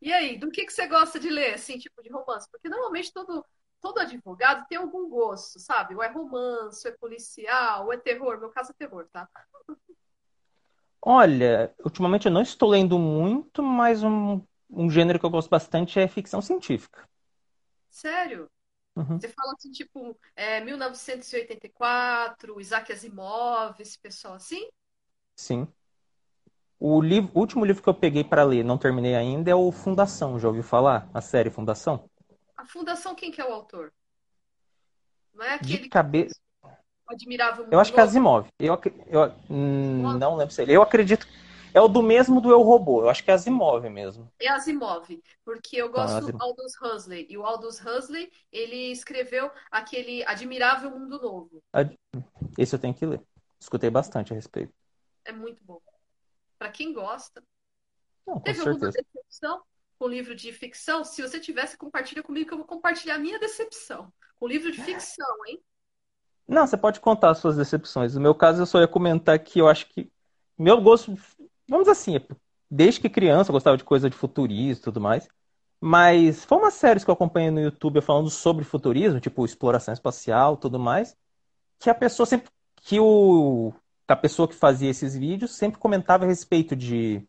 [0.00, 2.48] E aí, do que, que você gosta de ler, assim, tipo de romance?
[2.50, 3.44] Porque normalmente todo,
[3.80, 5.94] todo advogado tem algum gosto, sabe?
[5.94, 8.38] Ou é romance, ou é policial, ou é terror.
[8.38, 9.28] Meu caso é terror, tá?
[11.02, 15.98] Olha, ultimamente eu não estou lendo muito, mas um, um gênero que eu gosto bastante
[15.98, 17.08] é ficção científica.
[17.90, 18.50] Sério?
[18.96, 19.18] Uhum.
[19.18, 24.68] Você fala assim, tipo, é, 1984, Isaac Asimov, esse pessoal assim?
[25.36, 25.72] Sim.
[26.82, 29.70] O, livro, o último livro que eu peguei para ler, não terminei ainda, é o
[29.70, 30.38] Fundação.
[30.38, 31.06] Já ouviu falar?
[31.12, 32.08] A série Fundação?
[32.56, 33.92] A Fundação, quem que é o autor?
[35.34, 36.34] Não é aquele de cabeça.
[37.06, 38.46] Admirável Eu acho que é Asimov.
[38.58, 40.72] Eu, eu, hum, não lembro se ele.
[40.72, 41.26] Eu acredito.
[41.74, 43.02] É o do mesmo do Eu Robô.
[43.02, 44.30] Eu acho que é Asimov mesmo.
[44.40, 45.06] É Asimov,
[45.44, 47.26] porque eu gosto ah, do Aldous Huxley.
[47.28, 51.62] E o Aldous Huxley, ele escreveu aquele Admirável Mundo Novo.
[52.56, 53.20] Esse eu tenho que ler.
[53.58, 54.72] Escutei bastante a respeito.
[55.24, 55.80] É muito bom.
[56.60, 57.42] Para quem gosta.
[58.26, 59.62] Não, Teve alguma decepção?
[59.98, 63.38] com livro de ficção, se você tivesse, compartilha comigo que eu vou compartilhar a minha
[63.38, 64.10] decepção.
[64.38, 65.62] Com livro de ficção, hein?
[66.46, 68.14] Não, você pode contar as suas decepções.
[68.14, 70.10] No meu caso, eu só ia comentar que eu acho que
[70.58, 71.14] meu gosto,
[71.66, 72.18] vamos assim,
[72.70, 75.26] desde que criança eu gostava de coisa de futurismo e tudo mais.
[75.80, 80.58] Mas foi uma série que eu acompanhei no YouTube falando sobre futurismo, tipo exploração espacial,
[80.58, 81.16] tudo mais,
[81.78, 83.72] que a pessoa sempre que o
[84.12, 87.26] a pessoa que fazia esses vídeos sempre comentava a respeito de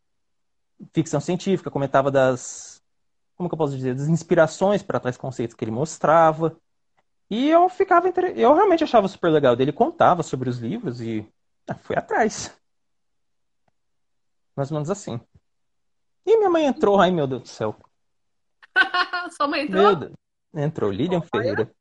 [0.94, 2.82] ficção científica, comentava das,
[3.36, 6.58] como que eu posso dizer, das inspirações para tais conceitos que ele mostrava.
[7.30, 11.28] E eu ficava, eu realmente achava super legal dele, contava sobre os livros e
[11.67, 12.56] ah, fui atrás.
[14.56, 15.20] Mais ou menos assim.
[16.26, 17.76] E minha mãe entrou, ai meu Deus do céu.
[19.36, 19.82] Sua mãe entrou?
[19.82, 20.13] Meu Deus.
[20.54, 21.30] Entrou, Lilian Olha.
[21.32, 21.76] Ferreira.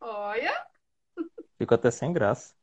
[0.00, 0.66] Olha.
[1.58, 2.54] Ficou até sem graça.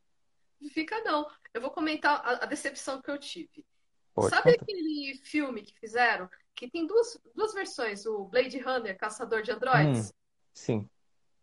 [1.53, 3.65] Eu vou comentar a, a decepção que eu tive.
[4.13, 4.63] Pode Sabe contar.
[4.63, 6.29] aquele filme que fizeram?
[6.55, 10.09] Que tem duas, duas versões, o Blade Runner, Caçador de Androids?
[10.09, 10.13] Hum,
[10.53, 10.89] sim.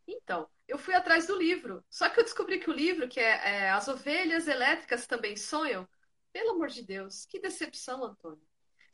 [0.07, 1.85] Então, eu fui atrás do livro.
[1.91, 5.89] Só que eu descobri que o livro, que é, é, As Ovelhas Elétricas Também Sonham,
[6.33, 8.47] pelo amor de Deus, que decepção, Antônio.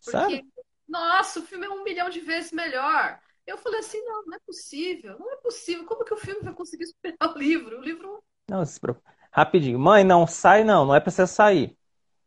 [0.05, 0.49] Porque, Sabe?
[0.89, 3.21] nossa, o filme é um milhão de vezes melhor.
[3.47, 5.85] Eu falei assim, não, não é possível, não é possível.
[5.85, 7.79] Como que o filme vai conseguir superar o livro?
[7.79, 8.23] O livro.
[8.49, 9.11] Não, se preocupe.
[9.33, 9.79] Rapidinho.
[9.79, 11.77] Mãe, não sai não, não é pra você sair.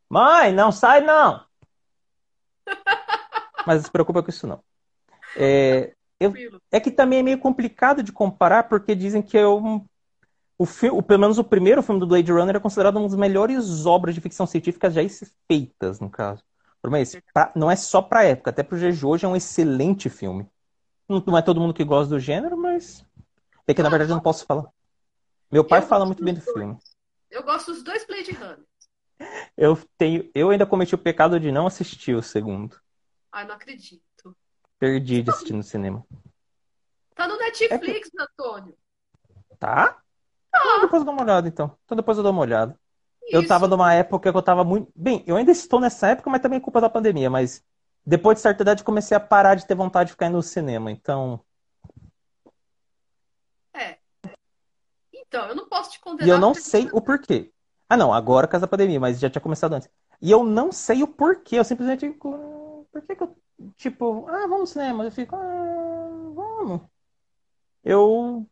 [0.09, 1.45] Mãe, não sai não!
[3.65, 4.63] Mas se preocupa com isso não.
[5.37, 6.33] É, eu,
[6.71, 9.85] é que também é meio complicado de comparar, porque dizem que é um,
[10.57, 13.85] o, filme, pelo menos o primeiro filme do Blade Runner é considerado uma das melhores
[13.85, 15.01] obras de ficção científica já
[15.47, 16.41] feitas, no caso.
[16.83, 20.47] Mas pra, não é só pra época, até pro de hoje é um excelente filme.
[21.09, 23.05] Não, não é todo mundo que gosta do gênero, mas.
[23.67, 24.65] É que na verdade eu não posso falar.
[25.51, 26.77] Meu pai fala muito bem do filme.
[27.35, 28.65] Eu gosto dos dois Blade Runner.
[29.57, 32.79] Eu tenho, eu ainda cometi o pecado de não assistir o segundo.
[33.29, 34.33] Ai, não acredito.
[34.79, 36.05] Perdi de assistir no cinema.
[37.13, 38.21] Tá no Netflix, é que...
[38.21, 38.77] Antônio.
[39.59, 40.01] Tá?
[40.53, 40.57] Ah.
[40.57, 41.77] Então, depois eu dou uma olhada, então.
[41.83, 42.79] Então depois eu dou uma olhada.
[43.25, 43.35] Isso.
[43.35, 44.89] Eu tava numa época que eu tava muito.
[44.95, 47.29] Bem, eu ainda estou nessa época, mas também é culpa da pandemia.
[47.29, 47.61] Mas
[48.05, 50.89] depois de certa idade comecei a parar de ter vontade de ficar indo no cinema.
[50.89, 51.43] Então.
[53.73, 53.97] É.
[55.35, 56.27] Então, eu não posso te condenar.
[56.27, 57.51] E eu não sei o porquê.
[57.89, 59.89] Ah, não, agora por causa da pandemia, mas já tinha começado antes.
[60.21, 62.09] E eu não sei o porquê, eu simplesmente.
[62.11, 63.35] Por que, que eu.
[63.75, 65.03] Tipo, ah, vamos no cinema?
[65.03, 66.81] Eu fico, ah, vamos.
[67.83, 68.47] Eu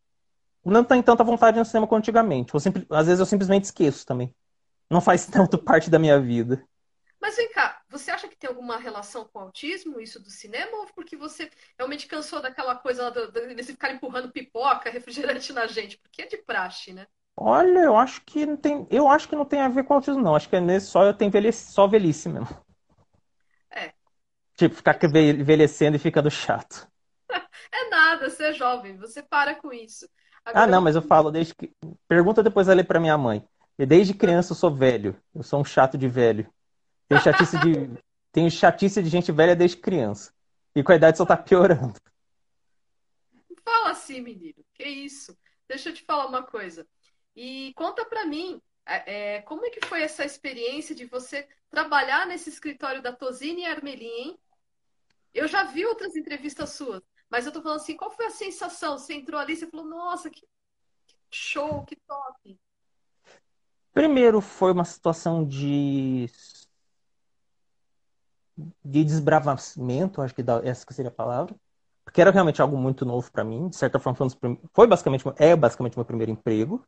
[0.65, 2.53] não tenho tanta vontade no cinema quanto antigamente.
[2.53, 4.35] Eu sempre, às vezes eu simplesmente esqueço também.
[4.89, 6.63] Não faz tanto parte da minha vida.
[7.21, 10.77] Mas vem cá, você acha que tem alguma relação com o autismo, isso do cinema,
[10.77, 15.99] ou porque você realmente cansou daquela coisa de você ficar empurrando pipoca, refrigerante na gente?
[15.99, 17.05] Porque é de praxe, né?
[17.37, 20.21] Olha, eu acho que não tem, eu acho que não tem a ver com autismo,
[20.21, 20.35] não.
[20.35, 22.49] Acho que é nesse só eu tenho velhice, só velhice mesmo.
[23.69, 23.93] É.
[24.55, 26.87] Tipo, ficar envelhecendo e ficando chato.
[27.75, 30.07] É nada, você é jovem, você para com isso.
[30.45, 31.73] Agora, ah, não, mas eu falo desde que.
[32.07, 33.43] Pergunta depois ali pra minha mãe.
[33.75, 35.15] Desde criança eu sou velho.
[35.33, 36.47] Eu sou um chato de velho.
[37.07, 40.33] Tenho chatice de, Tenho chatice de gente velha desde criança.
[40.75, 41.99] E com a idade só tá piorando.
[43.63, 44.65] Fala assim, menino.
[44.73, 45.37] Que isso?
[45.67, 46.85] Deixa eu te falar uma coisa.
[47.35, 52.25] E conta pra mim, é, é como é que foi essa experiência de você trabalhar
[52.25, 54.39] nesse escritório da Tosini Armelin, hein?
[55.33, 58.97] Eu já vi outras entrevistas suas, mas eu tô falando assim, qual foi a sensação?
[58.97, 60.45] Você entrou ali, você falou, nossa, que
[61.31, 62.59] show, que top.
[63.91, 66.29] Primeiro foi uma situação de
[68.83, 71.55] de desbravamento, acho que essa que seria a palavra,
[72.03, 75.55] porque era realmente algo muito novo para mim, de certa forma foi, foi basicamente é
[75.55, 76.85] basicamente meu primeiro emprego.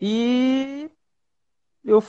[0.00, 0.90] E
[1.84, 2.02] eu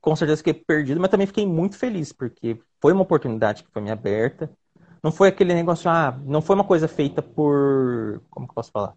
[0.00, 3.82] com certeza fiquei perdido, mas também fiquei muito feliz, porque foi uma oportunidade que foi
[3.82, 4.50] me aberta.
[5.02, 8.22] Não foi aquele negócio, ah, não foi uma coisa feita por.
[8.30, 8.94] Como que eu posso falar?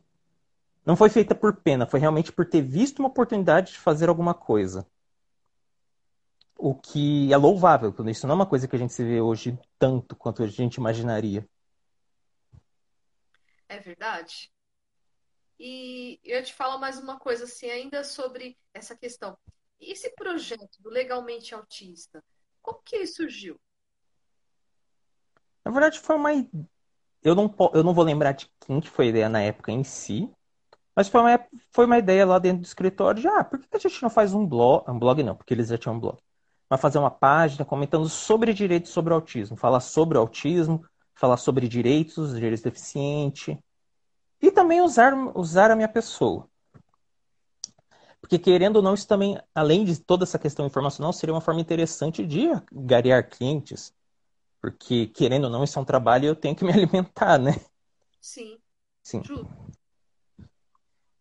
[0.85, 4.33] Não foi feita por pena, foi realmente por ter visto uma oportunidade de fazer alguma
[4.33, 4.85] coisa.
[6.57, 9.21] O que é louvável, quando isso não é uma coisa que a gente se vê
[9.21, 11.47] hoje tanto quanto a gente imaginaria.
[13.69, 14.51] É verdade.
[15.59, 19.37] E eu te falo mais uma coisa assim, ainda sobre essa questão.
[19.79, 22.23] Esse projeto do Legalmente Autista,
[22.61, 23.59] como que ele surgiu?
[25.63, 26.31] Na verdade, foi uma.
[27.23, 29.83] Eu não, eu não vou lembrar de quem que foi a ideia na época em
[29.83, 30.31] si,
[30.95, 33.79] mas foi uma, foi uma ideia lá dentro do escritório de, ah, por que a
[33.79, 34.89] gente não faz um blog?
[34.89, 36.17] Um blog não, porque eles já tinham um blog.
[36.69, 39.55] Mas fazer uma página comentando sobre direitos sobre autismo.
[39.55, 40.83] Falar sobre o autismo,
[41.15, 43.57] falar sobre direitos, direitos deficientes.
[44.41, 46.49] E também usar, usar a minha pessoa.
[48.19, 51.61] Porque, querendo ou não, isso também, além de toda essa questão informacional, seria uma forma
[51.61, 53.93] interessante de garear clientes.
[54.61, 57.53] Porque, querendo ou não, isso é um trabalho e eu tenho que me alimentar, né?
[58.19, 58.57] Sim.
[59.03, 59.21] Sim.
[59.23, 59.47] Justo.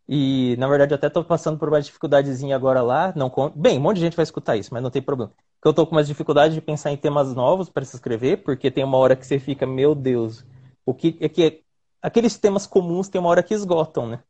[0.09, 3.13] E, na verdade, eu até estou passando por uma dificuldadezinha agora lá.
[3.17, 5.33] Não, bem, um monte de gente vai escutar isso, mas não tem problema.
[5.55, 8.71] Porque eu estou com umas dificuldades de pensar em temas novos para se escrever, porque
[8.71, 10.45] tem uma hora que você fica, meu Deus,
[10.85, 11.65] o que é que
[12.01, 14.23] aqueles temas comuns tem uma hora que esgotam, né?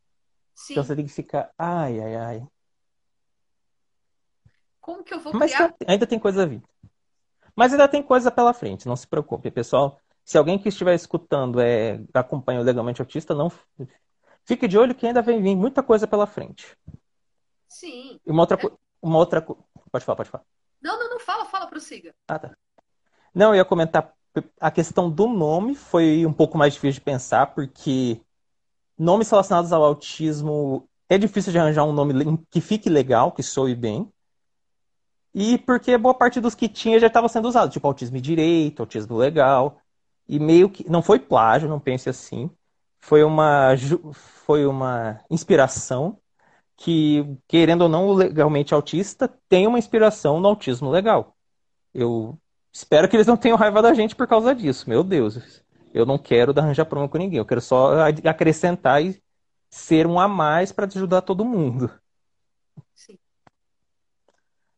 [0.55, 0.73] Sim.
[0.73, 2.47] Então você tem que ficar, ai, ai, ai.
[4.81, 5.75] Como que eu vou Mas criar?
[5.87, 6.63] ainda tem coisa a vir.
[7.55, 9.99] Mas ainda tem coisa pela frente, não se preocupe, pessoal.
[10.25, 13.51] Se alguém que estiver escutando é, acompanha o Legalmente Autista, não
[14.47, 16.79] Fique de olho que ainda vem vir muita coisa pela frente.
[17.69, 18.21] Sim.
[18.25, 18.71] E uma outra, é...
[19.03, 19.43] uma outra.
[19.43, 20.45] Pode falar, pode falar.
[20.81, 22.15] Não, não, não, fala, fala, prossiga.
[22.29, 22.57] Ah, tá.
[23.35, 24.15] Não, eu ia comentar.
[24.61, 28.21] A questão do nome foi um pouco mais difícil de pensar, porque
[28.97, 33.75] nomes relacionados ao autismo é difícil de arranjar um nome que fique legal, que soe
[33.75, 34.13] bem.
[35.35, 39.17] E porque boa parte dos que tinha já estava sendo usado, tipo autismo direito, autismo
[39.17, 39.81] legal.
[40.29, 40.89] E meio que.
[40.89, 42.49] Não foi plágio, não pense assim
[43.07, 43.73] foi uma,
[44.43, 46.21] foi uma inspiração
[46.77, 51.37] que, querendo ou não, o legalmente autista tem uma inspiração no autismo legal.
[51.95, 52.37] Eu
[52.73, 54.91] espero que eles não tenham raiva da gente por causa disso.
[54.91, 55.63] Meu Deus,
[55.95, 57.39] eu não quero arranjar problema com ninguém.
[57.39, 57.93] Eu quero só
[58.25, 59.23] acrescentar e
[59.71, 61.89] ser um a mais para ajudar todo mundo.
[62.93, 63.17] Sim.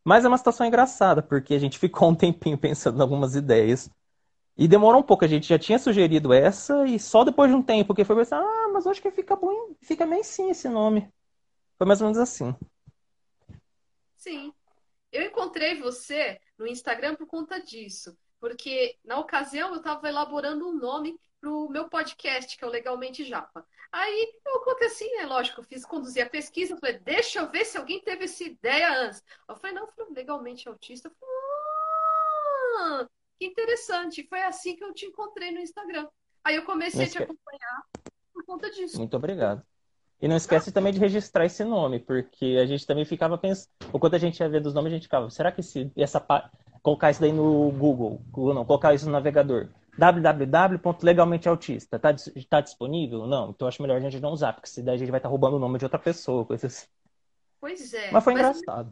[0.05, 3.89] Mas é uma situação engraçada, porque a gente ficou um tempinho pensando em algumas ideias.
[4.59, 7.63] E demorou um pouco, a gente já tinha sugerido essa e só depois de um
[7.63, 11.09] tempo que foi pensar, ah, mas acho que fica bom, fica bem sim esse nome.
[11.77, 12.53] Foi mais ou menos assim.
[14.17, 14.53] Sim.
[15.13, 20.75] Eu encontrei você no Instagram por conta disso, porque na ocasião eu estava elaborando um
[20.75, 23.65] nome para o meu podcast, que é o Legalmente Japa.
[23.93, 25.25] Aí eu aconteci, né?
[25.25, 29.05] Lógico, eu fiz conduzir a pesquisa, falei, deixa eu ver se alguém teve essa ideia
[29.05, 29.23] antes.
[29.47, 31.07] Eu falei, não, eu falei, legalmente autista.
[31.07, 31.35] Eu falei,
[32.77, 34.27] ah, que interessante.
[34.27, 36.07] Foi assim que eu te encontrei no Instagram.
[36.43, 37.83] Aí eu comecei a te acompanhar
[38.33, 38.97] por conta disso.
[38.97, 39.63] Muito obrigado.
[40.21, 43.69] E não esquece também de registrar esse nome, porque a gente também ficava pensando.
[43.97, 46.19] Quando a gente ia ver dos nomes, a gente ficava, será que se essa
[46.83, 48.21] colocar isso daí no Google,
[48.53, 52.13] não, colocar isso no navegador, www.legalmenteautista, tá,
[52.49, 53.27] tá disponível?
[53.27, 55.29] Não, então acho melhor a gente não usar, porque se daí a gente vai estar
[55.29, 56.87] tá roubando o nome de outra pessoa, coisa assim.
[57.61, 58.11] Pois é.
[58.11, 58.41] Mas foi mas...
[58.41, 58.91] engraçado.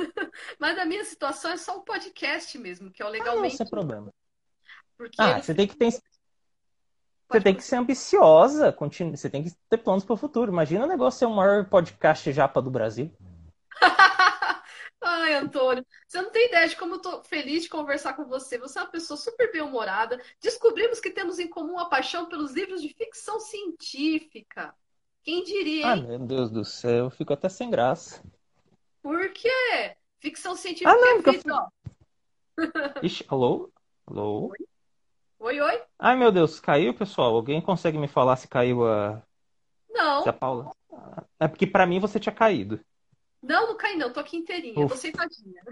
[0.58, 3.54] Mas a minha situação é só um podcast mesmo, que é o legalmente.
[3.54, 4.12] Ah, sem problema.
[4.96, 5.90] Porque ah, você tem que ter.
[7.30, 9.16] Você tem que ser ambiciosa, continu...
[9.16, 10.50] você tem que ter planos para o futuro.
[10.50, 13.10] Imagina o negócio ser o maior podcast japa do Brasil.
[15.02, 18.58] Ai, Antônio, você não tem ideia de como eu tô feliz de conversar com você.
[18.58, 20.20] Você é uma pessoa super bem-humorada.
[20.42, 24.74] Descobrimos que temos em comum a paixão pelos livros de ficção científica.
[25.22, 26.06] Quem diria, Ah, hein?
[26.06, 28.22] meu Deus do céu, eu fico até sem graça.
[29.02, 29.96] Por quê?
[30.18, 31.68] Ficção científica Ah, não, é vida, ó.
[33.02, 33.70] Ixi, alô?
[34.06, 34.52] Alô?
[35.38, 35.82] Oi, oi?
[35.98, 37.34] Ai, meu Deus, caiu, pessoal?
[37.34, 39.22] Alguém consegue me falar se caiu a.
[39.90, 40.70] Não, Se a Paula.
[40.92, 42.80] Ah, É porque pra mim você tinha caído.
[43.42, 44.96] não, não caí não, tô aqui inteirinha, tô Ufa.
[44.96, 45.62] sentadinha.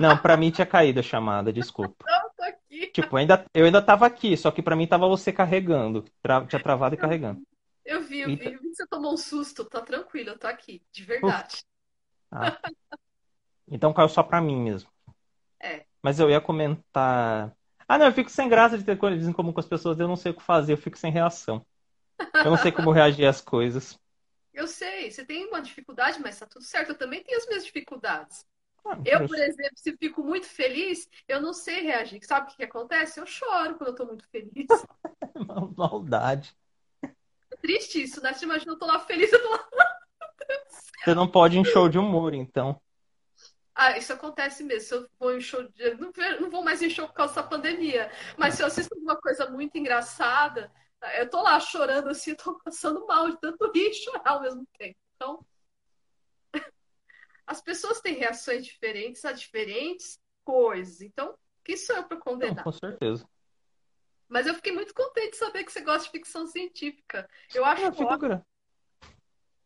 [0.00, 2.04] Não, pra mim tinha caído a chamada, desculpa.
[2.06, 2.86] Não, tô aqui.
[2.92, 6.04] Tipo, ainda, eu ainda tava aqui, só que pra mim tava você carregando.
[6.22, 7.42] Tra- tinha travado e carregando.
[7.84, 8.50] Eu vi, eu vi, Eita.
[8.50, 11.64] eu vi que você tomou um susto, tá tranquilo, eu tô aqui, de verdade.
[12.30, 12.58] Ah.
[13.70, 14.90] Então caiu só pra mim mesmo.
[15.60, 15.86] É.
[16.02, 17.52] Mas eu ia comentar.
[17.88, 20.08] Ah, não, eu fico sem graça de ter coisas em comum com as pessoas, eu
[20.08, 21.64] não sei o que fazer, eu fico sem reação.
[22.44, 23.98] Eu não sei como reagir às coisas.
[24.52, 26.90] Eu sei, você tem uma dificuldade, mas tá tudo certo.
[26.90, 28.44] Eu também tenho as minhas dificuldades.
[28.84, 32.24] Ah, Eu, por exemplo, se fico muito feliz, eu não sei reagir.
[32.24, 33.20] Sabe o que que acontece?
[33.20, 34.66] Eu choro quando eu tô muito feliz.
[35.76, 36.54] Maldade.
[37.52, 38.32] É triste isso, né?
[38.32, 39.68] Você imagina, eu tô lá feliz, eu tô lá.
[41.04, 42.80] Você não pode ir em show de humor, então.
[43.74, 44.88] Ah, isso acontece mesmo.
[44.88, 45.94] Se eu vou em show de...
[45.94, 48.10] não, não vou mais em show por causa dessa pandemia.
[48.36, 50.70] Mas se eu assisto alguma coisa muito engraçada,
[51.16, 54.66] eu tô lá chorando assim, tô passando mal de tanto rir e chorar ao mesmo
[54.76, 54.98] tempo.
[55.14, 55.46] Então,
[57.46, 61.00] as pessoas têm reações diferentes a diferentes coisas.
[61.00, 62.64] Então, quem sou eu para Não, condenar?
[62.64, 63.24] com certeza.
[64.28, 67.28] Mas eu fiquei muito contente de saber que você gosta de ficção científica.
[67.54, 68.18] Eu acho Eu fico ótimo.
[68.18, 68.46] grato.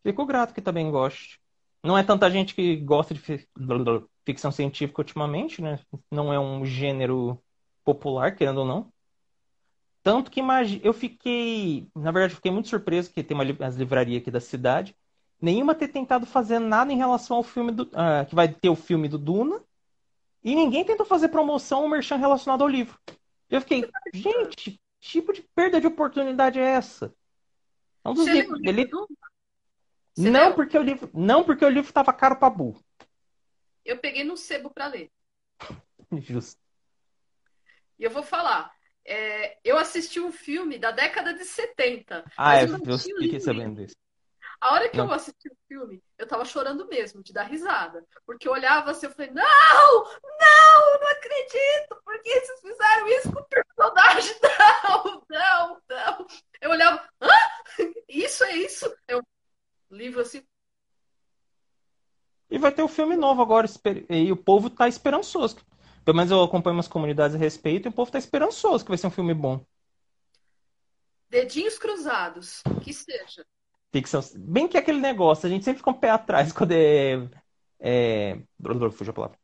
[0.03, 1.41] Fico grato que também goste.
[1.83, 3.49] Não é tanta gente que gosta de fi-
[4.25, 5.81] ficção científica ultimamente, né?
[6.11, 7.39] Não é um gênero
[7.85, 8.93] popular, querendo ou não.
[10.03, 10.41] Tanto que
[10.83, 14.97] eu fiquei, na verdade, fiquei muito surpreso que tem uma as livrarias aqui da cidade,
[15.41, 18.77] nenhuma ter tentado fazer nada em relação ao filme do, ah, que vai ter o
[18.77, 19.63] filme do Duna,
[20.43, 22.99] e ninguém tentou fazer promoção ou merchan relacionado ao livro.
[23.49, 27.15] Eu fiquei, gente, que tipo de perda de oportunidade é essa?
[28.05, 29.09] É um dos livros do...
[30.15, 30.55] Você Não leu?
[30.55, 32.83] porque o livro, não porque o livro tava caro pra burro.
[33.85, 35.11] Eu peguei no sebo para ler.
[36.21, 36.61] Justo.
[37.99, 38.71] E eu vou falar.
[39.05, 43.41] é, eu assisti um filme da década de 70, Ah, é, eu não eu fiquei
[43.41, 43.97] sabendo disso.
[44.61, 45.07] A hora que Não.
[45.07, 48.05] eu assisti o filme, eu tava chorando mesmo, de dar risada.
[48.25, 53.33] Porque eu olhava assim, eu falei, não, não, não acredito, por que vocês fizeram isso
[53.33, 54.37] com o personagem?
[54.85, 56.27] Não, não, não.
[56.61, 57.29] Eu olhava, hã?
[58.09, 58.95] Isso é isso?
[59.09, 59.23] Eu,
[59.95, 60.43] livro assim,
[62.51, 63.67] E vai ter o filme novo agora,
[64.11, 65.57] e o povo tá esperançoso.
[66.05, 68.99] Pelo menos eu acompanho umas comunidades a respeito e o povo tá esperançoso que vai
[68.99, 69.65] ser um filme bom.
[71.31, 73.47] dedinhos cruzados, que seja.
[73.91, 74.21] Ficção.
[74.37, 77.29] Bem que é aquele negócio, a gente sempre fica um pé atrás quando é.
[77.81, 78.39] é...
[78.93, 79.39] Fugiu a palavra.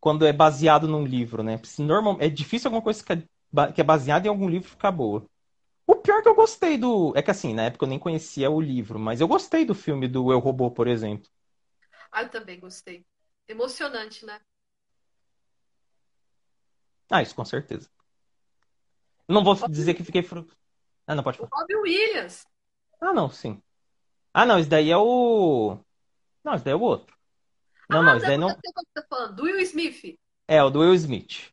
[0.00, 1.60] Quando é baseado num livro, né?
[1.78, 2.18] Normal...
[2.20, 5.24] É difícil alguma coisa é que é baseada em algum livro ficar boa.
[5.88, 7.12] O pior é que eu gostei do.
[7.16, 10.06] É que assim, na época eu nem conhecia o livro, mas eu gostei do filme
[10.06, 11.28] do Eu Robô, por exemplo.
[12.12, 13.06] Ah, eu também gostei.
[13.48, 14.38] Emocionante, né?
[17.10, 17.90] Ah, isso com certeza.
[19.28, 20.22] Não vou dizer que fiquei.
[20.22, 20.46] fru-
[21.06, 21.62] Ah, não, pode O falar.
[21.62, 22.44] Robin Williams.
[23.00, 23.62] Ah, não, sim.
[24.34, 25.78] Ah, não, isso daí é o.
[26.44, 27.16] Não, isso daí é o outro.
[27.88, 30.18] Não, Ah, não, isso daí não, você tá falando, do Will Smith.
[30.46, 31.52] É, o do Will Smith.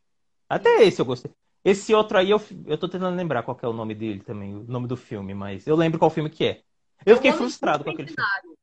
[0.49, 1.33] Até esse eu gostei.
[1.65, 4.53] Esse outro aí eu, eu tô tentando lembrar qual que é o nome dele também,
[4.55, 6.63] o nome do filme, mas eu lembro qual filme que é.
[7.03, 8.23] Eu fiquei O Homem frustrado com aquele filme.
[8.23, 8.57] Bicentenário.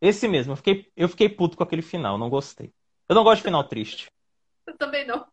[0.00, 2.72] Esse mesmo, eu fiquei, eu fiquei puto com aquele final, não gostei.
[3.08, 4.10] Eu não gosto de final triste.
[4.66, 5.26] Eu também não.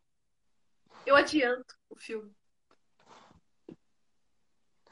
[1.05, 2.32] Eu adianto o filme.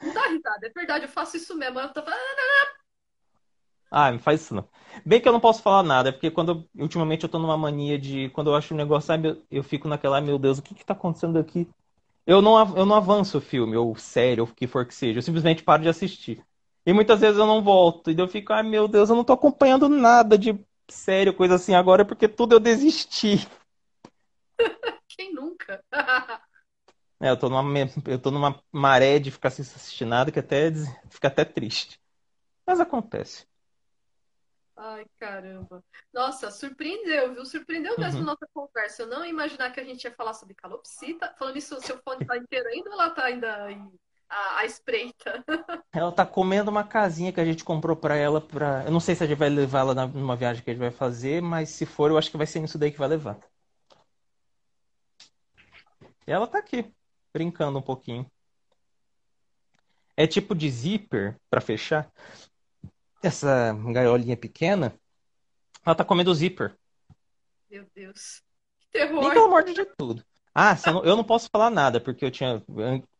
[0.00, 1.78] Não dá risada, é verdade, eu faço isso mesmo.
[1.80, 2.02] Eu tô
[3.90, 4.68] Ah, não faz isso não.
[5.04, 7.98] Bem que eu não posso falar nada, é porque quando ultimamente eu tô numa mania
[7.98, 9.12] de quando eu acho um negócio,
[9.50, 11.68] eu fico naquela, ai meu Deus, o que que tá acontecendo aqui?
[12.26, 15.18] Eu não, eu não avanço o filme, ou série, ou o que for que seja,
[15.18, 16.44] eu simplesmente paro de assistir.
[16.84, 19.32] E muitas vezes eu não volto, e eu fico, ai meu Deus, eu não tô
[19.32, 20.58] acompanhando nada de
[20.88, 23.46] série, coisa assim agora, porque tudo eu desisti.
[25.08, 25.82] quem nunca?
[27.20, 27.62] É, eu tô numa,
[28.06, 30.70] eu tô numa maré de ficar sem assistir nada que até
[31.08, 31.98] fica até triste.
[32.66, 33.46] Mas acontece.
[34.76, 35.82] Ai, caramba.
[36.12, 37.46] Nossa, surpreendeu, viu?
[37.46, 38.26] Surpreendeu mesmo Uhum.
[38.26, 39.02] nossa conversa.
[39.02, 41.34] Eu não ia imaginar que a gente ia falar sobre calopsita.
[41.38, 43.80] Falando isso, o seu fone tá inteiro ainda ou ela tá ainda aí,
[44.28, 45.42] à, à espreita?
[45.94, 48.84] Ela tá comendo uma casinha que a gente comprou pra ela pra.
[48.84, 50.90] Eu não sei se a gente vai levar ela numa viagem que a gente vai
[50.90, 53.38] fazer, mas se for, eu acho que vai ser nisso daí que vai levar.
[56.26, 56.92] E ela tá aqui,
[57.32, 58.30] brincando um pouquinho.
[60.14, 62.12] É tipo de zíper pra fechar.
[63.22, 64.94] Essa gaiolinha pequena,
[65.84, 66.76] ela tá comendo o zíper.
[67.70, 68.42] Meu Deus.
[68.80, 69.32] Que terror.
[69.32, 70.24] pelo amor de tudo.
[70.54, 72.62] Ah, não, eu não posso falar nada, porque eu tinha.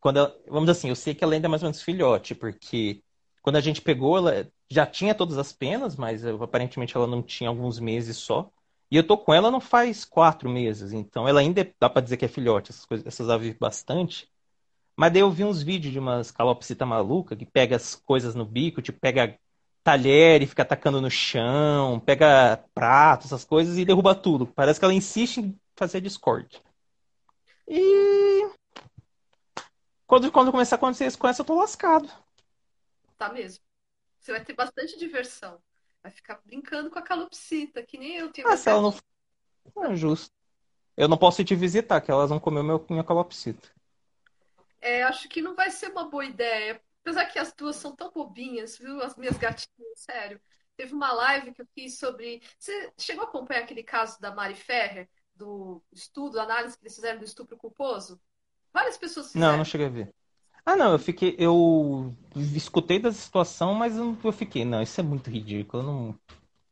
[0.01, 2.34] Quando ela- vamos dizer assim, eu sei que ela ainda é mais ou menos filhote,
[2.34, 3.03] porque
[3.42, 7.22] Quando a gente pegou, ela já tinha todas as penas, mas eu, aparentemente ela não
[7.22, 8.51] tinha alguns meses só.
[8.90, 12.03] E eu tô com ela não faz quatro meses, então ela ainda é, dá para
[12.03, 14.28] dizer que é filhote, essas coisas, essas aves bastante.
[14.97, 18.44] Mas daí eu vi uns vídeos de umas calopsita maluca que pega as coisas no
[18.44, 19.38] bico, tipo, pega
[19.87, 24.45] talher e fica atacando no chão, pega prato, essas coisas e derruba tudo.
[24.45, 26.61] Parece que ela insiste em fazer Discord.
[27.68, 28.51] E
[30.05, 32.11] quando, quando começar a acontecer isso com essa, eu tô lascado.
[33.16, 33.62] Tá mesmo.
[34.18, 35.62] Você vai ter bastante diversão.
[36.03, 38.49] Vai ficar brincando com a calopsita, que nem eu tenho.
[38.49, 38.95] Ah, se ela não.
[39.72, 40.34] Não é justo.
[40.97, 43.68] Eu não posso ir te visitar, que elas vão comer meu, minha calopsita.
[44.80, 46.80] É, acho que não vai ser uma boa ideia.
[47.07, 49.01] Apesar que as duas são tão bobinhas, viu?
[49.01, 50.41] As minhas gatinhas, sério.
[50.77, 52.43] Teve uma live que eu fiz sobre.
[52.59, 57.21] Você chegou a acompanhar aquele caso da Mari Ferrer, do estudo, análise que eles fizeram
[57.21, 58.21] do estupro culposo?
[58.73, 59.53] Várias pessoas fizeram.
[59.53, 60.15] Não, não cheguei a ver.
[60.65, 61.37] Ah, não, eu fiquei.
[61.39, 64.65] Eu escutei dessa situação, mas eu, eu fiquei.
[64.65, 65.85] Não, isso é muito ridículo.
[65.85, 66.21] Eu não.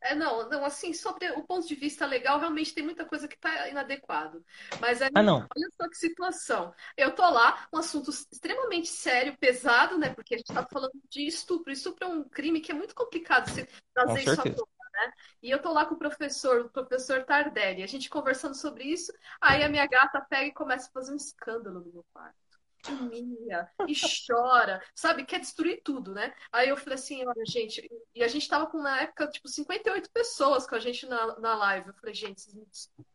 [0.05, 3.37] É, não, não, assim, sobre o ponto de vista legal, realmente tem muita coisa que
[3.37, 4.45] está inadequado.
[4.79, 5.39] Mas aí, ah, não.
[5.39, 6.75] olha só que situação.
[6.95, 10.11] Eu tô lá, um assunto extremamente sério, pesado, né?
[10.11, 11.73] Porque a gente está falando de estupro.
[11.73, 15.13] Estupro é um crime que é muito complicado se trazer isso à tona, né?
[15.43, 19.11] E eu tô lá com o professor, o professor Tardelli, a gente conversando sobre isso,
[19.41, 22.44] aí a minha gata pega e começa a fazer um escândalo no meu quarto
[22.93, 23.95] humilha e
[24.27, 25.25] chora, sabe?
[25.25, 26.35] Quer destruir tudo, né?
[26.53, 30.11] Aí eu falei assim, olha, gente, e a gente tava com na época, tipo, 58
[30.11, 31.89] pessoas com a gente na, na live.
[31.89, 33.15] Eu falei, gente, vocês me desculpem.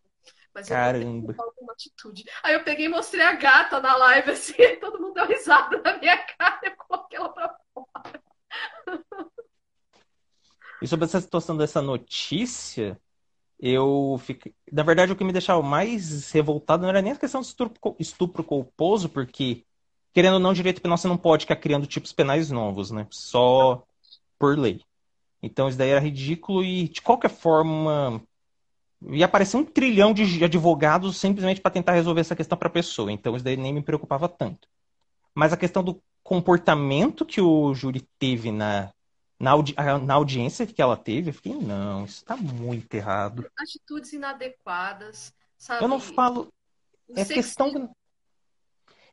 [0.54, 1.34] Mas Caramba.
[1.38, 2.26] eu alguma atitude.
[2.44, 5.98] Aí eu peguei e mostrei a gata na live, assim, todo mundo deu risada na
[5.98, 8.24] minha cara, eu coloquei ela pra fora.
[10.82, 13.00] E sobre essa situação dessa notícia,
[13.60, 14.54] eu fiquei.
[14.72, 17.96] Na verdade, o que me deixava mais revoltado não era nem a questão do estupro,
[18.00, 19.66] estupro culposo, porque,
[20.14, 23.06] querendo ou não, direito penal você não pode ficar criando tipos penais novos, né?
[23.10, 23.84] Só
[24.38, 24.82] por lei.
[25.42, 28.22] Então isso daí era ridículo e, de qualquer forma,
[29.12, 33.12] ia aparecer um trilhão de advogados simplesmente para tentar resolver essa questão para a pessoa.
[33.12, 34.68] Então isso daí nem me preocupava tanto.
[35.34, 38.92] Mas a questão do comportamento que o júri teve na
[39.40, 39.74] na, audi
[40.06, 43.50] na audiência que ela teve, eu fiquei, não, isso está muito errado.
[43.58, 45.84] Atitudes inadequadas, sabe?
[45.84, 46.54] Eu não falo.
[47.16, 47.72] É questão.
[47.72, 47.90] De...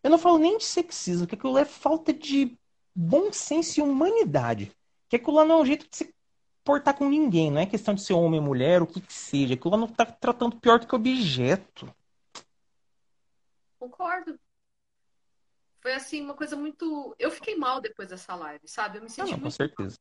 [0.02, 2.58] Eu não falo nem de sexismo, que aquilo é falta de
[2.94, 4.72] bom senso e humanidade.
[5.08, 6.14] Que aquilo lá não é um jeito de se
[6.64, 9.54] portar com ninguém, não é questão de ser homem, mulher, o que que seja.
[9.54, 11.94] Aquilo lá não está tratando pior do que objeto.
[13.78, 14.38] Concordo.
[15.80, 17.14] Foi assim, uma coisa muito.
[17.16, 18.98] Eu fiquei mal depois dessa live, sabe?
[18.98, 19.42] Eu me senti não, muito.
[19.44, 19.96] Com certeza.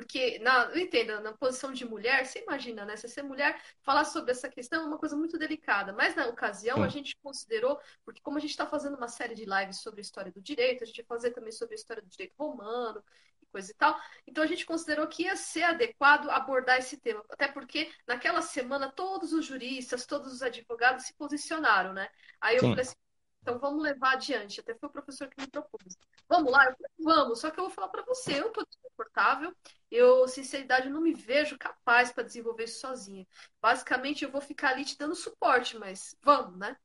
[0.00, 2.96] Porque, na, entenda, na posição de mulher, você imagina, né?
[2.96, 5.92] Se ser mulher, falar sobre essa questão é uma coisa muito delicada.
[5.92, 6.84] Mas na ocasião, Sim.
[6.84, 10.02] a gente considerou, porque como a gente está fazendo uma série de lives sobre a
[10.02, 13.04] história do direito, a gente vai fazer também sobre a história do direito romano
[13.42, 13.94] e coisa e tal.
[14.26, 17.22] Então a gente considerou que ia ser adequado abordar esse tema.
[17.28, 22.08] Até porque naquela semana todos os juristas, todos os advogados se posicionaram, né?
[22.40, 22.70] Aí eu Sim.
[22.70, 22.96] falei assim,
[23.42, 24.60] então vamos levar adiante.
[24.60, 25.96] Até foi o professor que me propôs.
[26.28, 26.74] Vamos lá?
[26.98, 27.40] Vamos.
[27.40, 29.54] Só que eu vou falar para você, eu estou desconfortável.
[29.90, 33.26] Eu, sinceridade, não me vejo capaz para desenvolver isso sozinha.
[33.60, 36.76] Basicamente, eu vou ficar ali te dando suporte, mas vamos, né?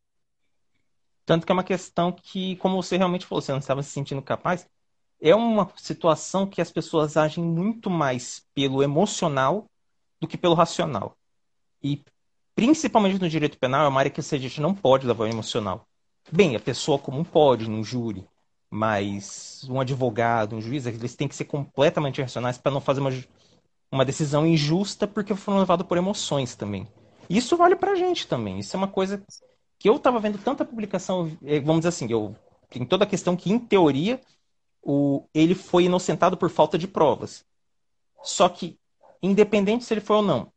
[1.25, 4.21] Tanto que é uma questão que, como você realmente falou, você não estava se sentindo
[4.21, 4.67] capaz.
[5.19, 9.65] É uma situação que as pessoas agem muito mais pelo emocional
[10.19, 11.17] do que pelo racional.
[11.81, 12.03] E
[12.53, 15.87] principalmente no direito penal, é uma área que a gente não pode levar o emocional.
[16.31, 18.27] Bem, a pessoa comum pode, num júri,
[18.69, 23.11] mas um advogado, um juiz, eles têm que ser completamente racionais para não fazer uma,
[23.91, 26.87] uma decisão injusta porque foram levados por emoções também.
[27.29, 28.59] Isso vale pra gente também.
[28.59, 29.23] Isso é uma coisa
[29.79, 32.35] que eu estava vendo tanta publicação, eh, vamos dizer assim, eu
[32.69, 34.19] tem toda a questão que, em teoria,
[34.81, 37.45] o, ele foi inocentado por falta de provas.
[38.23, 38.77] Só que,
[39.21, 40.51] independente se ele foi ou não,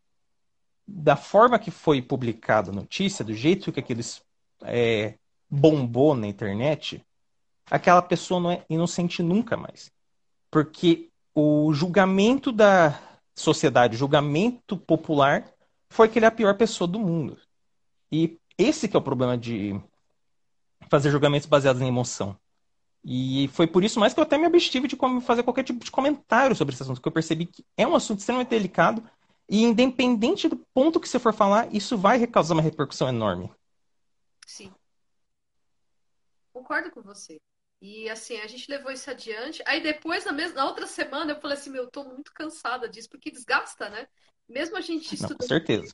[0.86, 4.00] da forma que foi publicada a notícia, do jeito que aquilo
[4.64, 5.14] é,
[5.50, 7.04] bombou na internet,
[7.70, 9.90] aquela pessoa não é inocente nunca mais.
[10.50, 12.98] Porque o julgamento da
[13.34, 15.44] sociedade, o julgamento popular,
[15.88, 17.38] foi que ele é a pior pessoa do mundo.
[18.10, 19.80] E esse que é o problema de
[20.88, 22.36] fazer julgamentos baseados em emoção.
[23.04, 25.90] E foi por isso mais que eu até me abstive de fazer qualquer tipo de
[25.90, 29.02] comentário sobre esse assunto, porque eu percebi que é um assunto extremamente delicado
[29.48, 33.50] e independente do ponto que você for falar, isso vai causar uma repercussão enorme.
[34.46, 34.72] Sim.
[36.58, 37.40] Concordo com você.
[37.80, 39.62] E assim, a gente levou isso adiante.
[39.66, 42.88] Aí depois, na, mesma, na outra semana, eu falei assim, meu, eu tô muito cansada
[42.88, 44.08] disso, porque desgasta, né?
[44.48, 45.38] Mesmo a gente estudando.
[45.38, 45.92] Com certeza.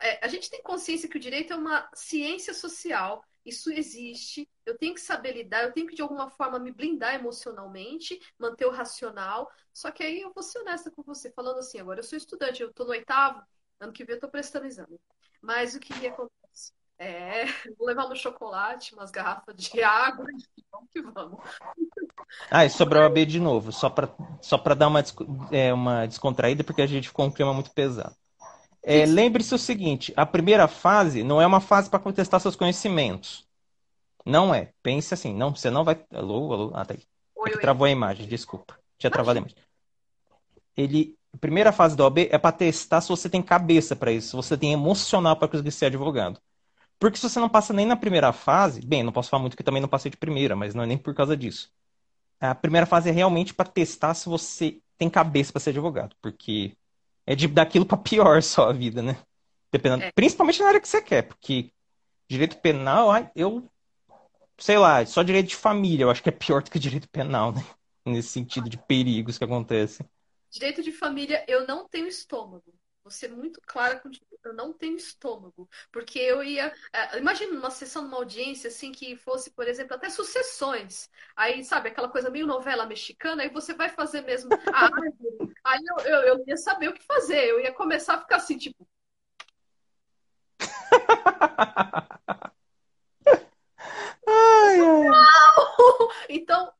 [0.00, 4.76] É, a gente tem consciência que o direito é uma ciência social isso existe, eu
[4.76, 8.70] tenho que saber lidar, eu tenho que de alguma forma me blindar emocionalmente, manter o
[8.70, 9.50] racional.
[9.72, 12.62] Só que aí eu vou ser honesta com você, falando assim, agora eu sou estudante,
[12.62, 13.42] eu tô no oitavo,
[13.78, 15.00] ano que vem eu tô prestando exame.
[15.40, 16.39] Mas o que acontece?
[17.00, 17.46] É,
[17.78, 21.40] vou levar um chocolate, umas garrafas de água e vamos que vamos.
[22.50, 24.10] Ah, e sobre a OAB de novo, só para
[24.42, 25.02] só dar uma,
[25.50, 28.14] é, uma descontraída, porque a gente ficou um clima muito pesado.
[28.82, 33.48] É, Lembre-se o seguinte: a primeira fase não é uma fase para contestar seus conhecimentos.
[34.24, 34.70] Não é.
[34.82, 36.04] Pense assim, não, você não vai.
[36.12, 37.02] Alô, alô, ah, tá aí.
[37.34, 37.60] Oi, é oi.
[37.62, 38.78] Travou a imagem, desculpa.
[38.98, 39.56] Tinha travado a imagem.
[40.76, 44.28] Ele, a primeira fase da OAB é para testar se você tem cabeça para isso,
[44.28, 46.38] se você tem emocional para conseguir ser advogado.
[47.00, 49.62] Porque se você não passa nem na primeira fase, bem, não posso falar muito que
[49.62, 51.72] também não passei de primeira, mas não é nem por causa disso.
[52.38, 56.76] A primeira fase é realmente para testar se você tem cabeça para ser advogado, porque
[57.26, 59.16] é de daquilo para pior só a vida, né?
[59.72, 60.12] Dependendo, é.
[60.12, 61.72] principalmente na área que você quer, porque
[62.28, 63.66] direito penal, eu
[64.58, 67.50] sei lá, só direito de família, eu acho que é pior do que direito penal,
[67.50, 67.64] né?
[68.04, 70.06] Nesse sentido de perigos que acontecem.
[70.50, 72.74] Direito de família, eu não tenho estômago.
[73.10, 74.24] Vou ser muito clara contigo.
[74.44, 75.68] Eu não tenho estômago.
[75.90, 76.72] Porque eu ia.
[76.92, 81.10] É, imagina uma sessão, numa audiência, assim, que fosse, por exemplo, até sucessões.
[81.34, 85.12] Aí, sabe, aquela coisa meio novela mexicana, aí você vai fazer mesmo a árvore.
[85.64, 87.48] aí eu, eu, eu ia saber o que fazer.
[87.48, 88.86] Eu ia começar a ficar assim, tipo.
[94.24, 95.10] ai, ai.
[96.30, 96.72] Então,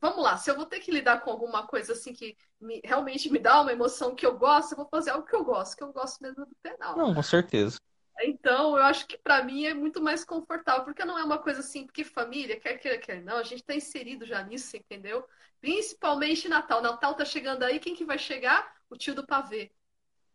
[0.00, 3.30] vamos lá, se eu vou ter que lidar com alguma coisa assim que me, realmente
[3.30, 5.82] me dá uma emoção que eu gosto, eu vou fazer algo que eu gosto, que
[5.82, 6.96] eu gosto mesmo do penal.
[6.96, 7.78] Não, com certeza.
[8.20, 11.60] Então, eu acho que para mim é muito mais confortável, porque não é uma coisa
[11.60, 15.24] assim, porque família, quer queira, quer não, a gente tá inserido já nisso, entendeu?
[15.60, 16.82] Principalmente Natal.
[16.82, 18.74] Natal tá chegando aí, quem que vai chegar?
[18.90, 19.70] O tio do pavê,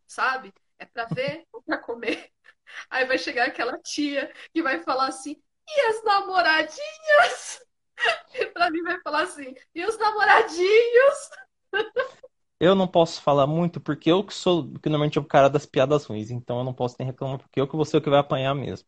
[0.06, 0.52] sabe?
[0.78, 2.30] É para ver ou para comer.
[2.90, 7.62] Aí vai chegar aquela tia que vai falar assim: e as namoradinhas?
[8.34, 11.30] E pra mim vai falar assim, e os namoradinhos?
[12.60, 15.66] Eu não posso falar muito porque eu que sou, que normalmente é o cara das
[15.66, 18.10] piadas ruins, então eu não posso nem reclamar porque eu que vou ser o que
[18.10, 18.86] vai apanhar mesmo.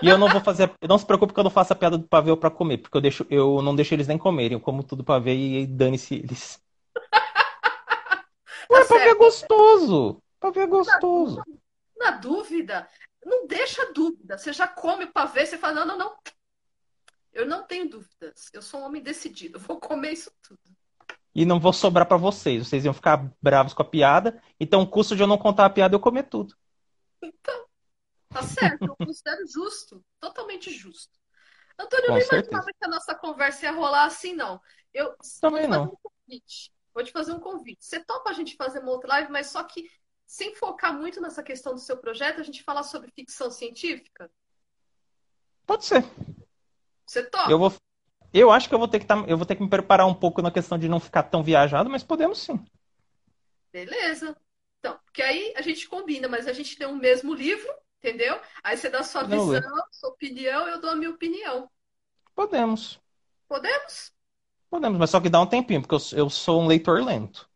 [0.00, 2.08] E eu não vou fazer, não se preocupe que eu não faço a piada do
[2.08, 5.04] pavê para comer, porque eu deixo, eu não deixo eles nem comerem, eu como tudo
[5.04, 6.62] pra ver e dane-se eles.
[8.70, 10.22] Ué, tá pavê é gostoso.
[10.40, 11.42] Pavê é gostoso.
[11.98, 12.88] Na dúvida,
[13.24, 14.38] não deixa dúvida.
[14.38, 16.16] Você já come o pavê, você fala, não, não, não.
[17.32, 18.50] Eu não tenho dúvidas.
[18.52, 19.58] Eu sou um homem decidido.
[19.58, 20.60] Vou comer isso tudo.
[21.34, 22.68] E não vou sobrar para vocês.
[22.68, 24.42] Vocês iam ficar bravos com a piada.
[24.60, 26.54] Então, o custo de eu não contar a piada, eu comer tudo.
[27.22, 27.64] Então,
[28.28, 28.84] tá certo.
[28.84, 30.04] Eu considero justo.
[30.20, 31.18] Totalmente justo.
[31.78, 34.60] Antônio, eu não imaginava que a nossa conversa ia rolar assim, não.
[34.92, 35.84] Eu Também vou te não.
[35.84, 36.72] Um convite.
[36.94, 37.84] Vou te fazer um convite.
[37.84, 39.90] Você topa a gente fazer uma outra live, mas só que
[40.26, 44.30] sem focar muito nessa questão do seu projeto, a gente falar sobre ficção científica?
[45.66, 46.04] Pode ser.
[47.12, 47.28] Você?
[47.50, 47.74] Eu vou.
[48.32, 50.14] Eu acho que eu vou ter que tá, eu vou ter que me preparar um
[50.14, 52.64] pouco na questão de não ficar tão viajado, mas podemos sim.
[53.70, 54.34] Beleza.
[54.78, 58.40] Então, porque aí a gente combina, mas a gente tem o mesmo livro, entendeu?
[58.62, 59.62] Aí você dá sua visão, ler.
[59.90, 61.70] sua opinião, eu dou a minha opinião.
[62.34, 62.98] Podemos.
[63.46, 64.10] Podemos?
[64.70, 67.46] Podemos, mas só que dá um tempinho, porque eu, eu sou um leitor lento.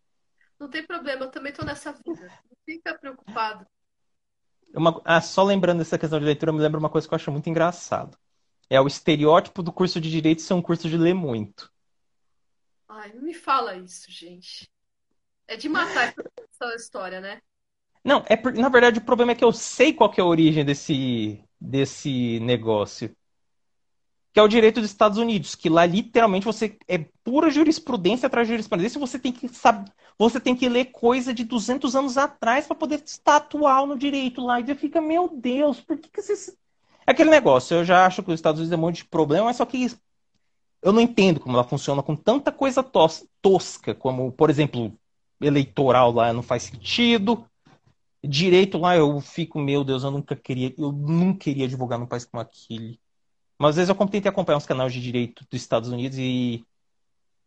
[0.60, 2.26] Não tem problema, eu também tô nessa vida.
[2.50, 3.66] Não fica preocupado.
[4.74, 7.32] Uma, ah, só lembrando dessa questão de leitura, me lembra uma coisa que eu acho
[7.32, 8.18] muito engraçado.
[8.68, 11.72] É o estereótipo do curso de direito ser um curso de ler muito.
[12.88, 14.68] Ai, não me fala isso, gente.
[15.46, 17.40] É de matar essa história, né?
[18.04, 20.64] Não, é por, na verdade o problema é que eu sei qual é a origem
[20.64, 23.14] desse, desse negócio.
[24.32, 28.46] Que é o direito dos Estados Unidos, que lá literalmente você é pura jurisprudência atrás
[28.46, 32.66] de jurisprudência, você tem que saber, você tem que ler coisa de 200 anos atrás
[32.66, 34.60] para poder estar atual no direito lá.
[34.60, 36.56] E você fica, meu Deus, por que, que vocês
[37.06, 39.46] é aquele negócio, eu já acho que os Estados Unidos é um monte de problema,
[39.46, 39.96] mas só que
[40.82, 44.92] eu não entendo como ela funciona com tanta coisa tos tosca, como, por exemplo,
[45.40, 47.44] eleitoral lá não faz sentido.
[48.24, 52.24] Direito lá eu fico, meu Deus, eu nunca queria, eu nunca queria divulgar num país
[52.24, 52.98] como aquele.
[53.58, 56.64] Mas às vezes eu tentei acompanhar uns canais de direito dos Estados Unidos e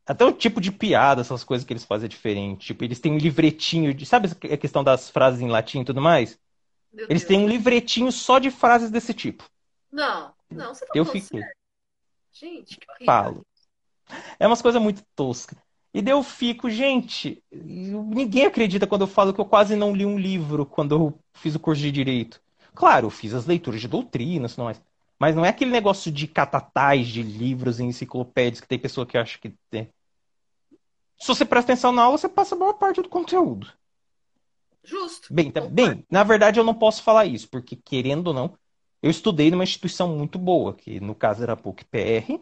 [0.06, 2.68] até o tipo de piada, essas coisas que eles fazem é diferente.
[2.68, 4.06] Tipo, eles têm um livretinho de.
[4.06, 6.40] Sabe a questão das frases em latim e tudo mais?
[6.92, 7.28] Meu Eles Deus.
[7.28, 9.50] têm um livretinho só de frases desse tipo.
[9.92, 11.44] Não, não, você tá Eu fiquei.
[12.32, 13.06] Gente, que horrível.
[13.06, 13.46] Falo.
[14.40, 15.58] É umas coisas muito toscas.
[15.94, 20.06] E daí eu fico, gente, ninguém acredita quando eu falo que eu quase não li
[20.06, 22.40] um livro quando eu fiz o curso de Direito.
[22.76, 24.76] Claro, eu fiz as leituras de doutrinas, não é?
[25.18, 29.18] Mas não é aquele negócio de catatais de livros e enciclopédias que tem pessoa que
[29.18, 29.92] acha que tem.
[31.20, 33.68] Se você presta atenção na aula, você passa a maior parte do conteúdo.
[34.84, 35.34] Justo.
[35.34, 38.58] Bem, tá, bem, na verdade eu não posso falar isso, porque querendo ou não,
[39.02, 42.42] Eu estudei numa instituição muito boa, que no caso era a PUC-PR,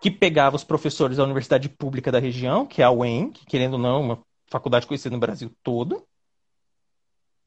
[0.00, 3.74] que pegava os professores da universidade pública da região, que é a UEM, que querendo
[3.74, 6.06] ou não, é uma faculdade conhecida no Brasil todo.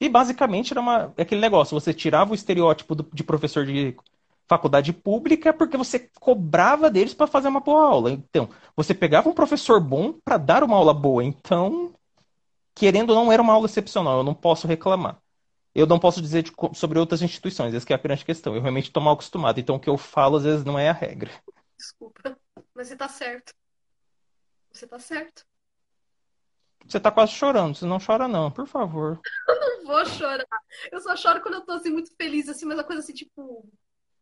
[0.00, 3.96] E basicamente era uma, aquele negócio, você tirava o estereótipo do, de professor de
[4.48, 8.10] faculdade pública porque você cobrava deles para fazer uma boa aula.
[8.12, 11.24] Então, você pegava um professor bom para dar uma aula boa.
[11.24, 11.94] Então,
[12.74, 15.20] querendo ou não, era uma aula excepcional, eu não posso reclamar.
[15.74, 18.54] Eu não posso dizer de, sobre outras instituições, essa é a grande questão.
[18.54, 20.92] Eu realmente estou mal acostumado, então o que eu falo às vezes não é a
[20.92, 21.30] regra.
[21.76, 22.38] Desculpa,
[22.74, 23.52] mas você está certo.
[24.72, 25.44] Você está certo.
[26.86, 29.20] Você está quase chorando, você não chora não, por favor.
[29.48, 30.46] Eu não vou chorar.
[30.92, 33.66] Eu só choro quando eu estou assim muito feliz assim, mas a coisa assim tipo,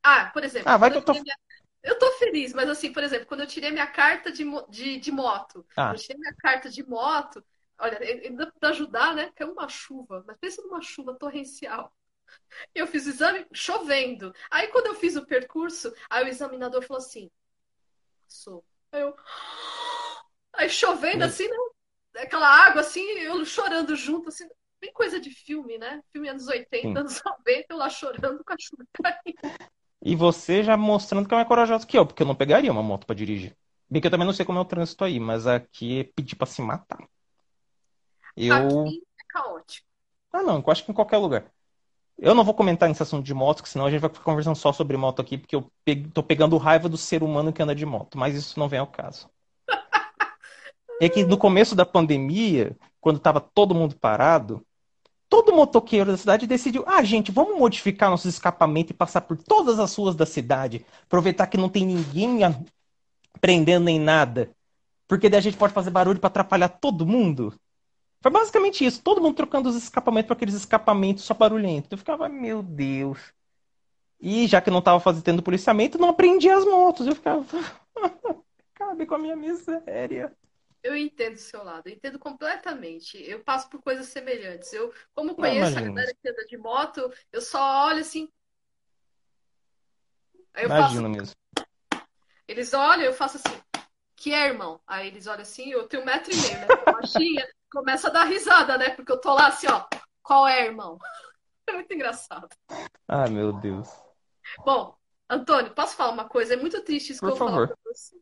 [0.02, 1.36] ah, por exemplo, ah, vai que eu tô minha...
[1.82, 5.12] Eu tô feliz, mas assim, por exemplo, quando eu tirei minha carta de, de, de
[5.12, 5.92] moto, ah.
[5.92, 7.44] eu tirei minha carta de moto,
[7.78, 9.30] olha, ainda pra ajudar, né?
[9.34, 11.92] Caiu uma chuva, mas pensa numa chuva torrencial.
[12.74, 14.32] Eu fiz o exame chovendo.
[14.50, 17.30] Aí quando eu fiz o percurso, aí o examinador falou assim:
[18.28, 18.64] sou.
[18.92, 19.14] Aí eu.
[20.54, 21.56] Aí chovendo assim, né?
[22.18, 24.46] Aquela água assim, eu chorando junto, assim,
[24.80, 26.02] bem coisa de filme, né?
[26.12, 26.94] Filme anos 80, Sim.
[27.00, 29.56] anos 90, eu lá chorando com a chuva caindo.
[30.02, 32.82] E você já mostrando que é mais corajoso que eu, porque eu não pegaria uma
[32.82, 33.56] moto para dirigir.
[33.88, 36.36] Bem que eu também não sei como é o trânsito aí, mas aqui é pedir
[36.36, 36.98] pra se matar.
[38.36, 38.82] Eu...
[38.82, 39.86] Aqui é caótico.
[40.32, 41.44] Ah, não, eu acho que em qualquer lugar.
[42.18, 44.72] Eu não vou comentar nesse assunto de moto, senão a gente vai ficar conversando só
[44.72, 46.08] sobre moto aqui, porque eu pe...
[46.08, 48.86] tô pegando raiva do ser humano que anda de moto, mas isso não vem ao
[48.86, 49.28] caso.
[51.00, 54.64] é que no começo da pandemia, quando tava todo mundo parado,
[55.28, 59.78] todo motoqueiro da cidade decidiu: ah, gente, vamos modificar nossos escapamentos e passar por todas
[59.80, 62.40] as ruas da cidade, aproveitar que não tem ninguém
[63.40, 64.50] prendendo nem nada,
[65.08, 67.52] porque daí a gente pode fazer barulho para atrapalhar todo mundo.
[68.22, 69.02] Foi basicamente isso.
[69.02, 71.90] Todo mundo trocando os escapamentos para aqueles escapamentos só barulhentos.
[71.90, 73.18] Eu ficava, meu Deus.
[74.20, 77.08] E já que não estava fazendo policiamento, não aprendi as motos.
[77.08, 77.44] Eu ficava,
[78.74, 80.32] cabe com a minha miséria.
[80.80, 83.20] Eu entendo o seu lado, eu entendo completamente.
[83.28, 84.72] Eu passo por coisas semelhantes.
[84.72, 88.28] Eu, como conheço a galera que anda de moto, eu só olho assim.
[90.54, 91.18] Aí eu Imagino faço...
[91.18, 91.34] mesmo.
[92.46, 93.60] Eles olham, eu faço assim,
[94.22, 94.80] que é, irmão?
[94.86, 96.66] Aí eles olham assim, eu tenho um metro e meio, né?
[96.86, 98.90] Baixinha começa a dar risada, né?
[98.90, 99.84] Porque eu tô lá assim, ó.
[100.22, 100.96] Qual é, irmão?
[101.64, 102.48] É muito engraçado.
[103.06, 103.88] Ah, meu Deus.
[104.64, 104.96] Bom,
[105.30, 106.54] Antônio, posso falar uma coisa?
[106.54, 107.68] É muito triste isso Por que eu favor.
[107.68, 108.16] falo pra você.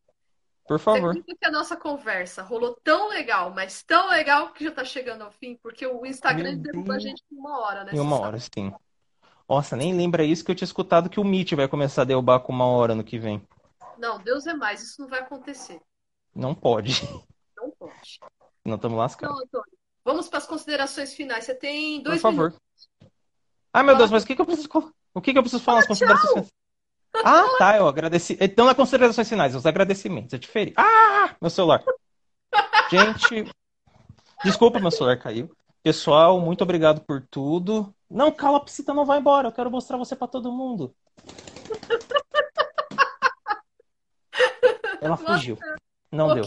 [0.69, 1.15] Por favor.
[1.15, 5.23] Você que a nossa conversa rolou tão legal, mas tão legal que já tá chegando
[5.23, 7.93] ao fim, porque o Instagram derruba a gente em uma hora, né?
[7.95, 8.71] Em uma hora, sim.
[9.49, 12.41] Nossa, nem lembra isso que eu tinha escutado que o Meet vai começar a derrubar
[12.41, 13.43] com uma hora no que vem.
[13.99, 15.81] Não, Deus é mais, isso não vai acontecer.
[16.41, 17.07] Não pode.
[17.55, 18.18] Não pode.
[18.64, 19.36] Não estamos lascados.
[19.36, 19.78] Não, Antônio.
[20.03, 21.45] Vamos para as considerações finais.
[21.45, 22.49] Você tem dois Por favor.
[22.49, 22.88] Minutos.
[23.70, 23.99] Ah, meu Fala.
[23.99, 24.70] Deus, mas o que, que eu preciso
[25.12, 26.49] O que, que eu preciso falar nas considerações finais?
[27.14, 28.38] Ah, tá, eu agradeci.
[28.41, 30.32] Então, nas considerações finais, os agradecimentos.
[30.32, 30.72] É diferente.
[30.78, 31.84] Ah, meu celular.
[32.91, 33.53] Gente,
[34.43, 35.55] desculpa, meu celular caiu.
[35.82, 37.95] Pessoal, muito obrigado por tudo.
[38.09, 39.49] Não, calopsita não vai embora.
[39.49, 40.95] Eu quero mostrar você para todo mundo.
[45.03, 45.59] Ela fugiu.
[46.11, 46.45] Não deu.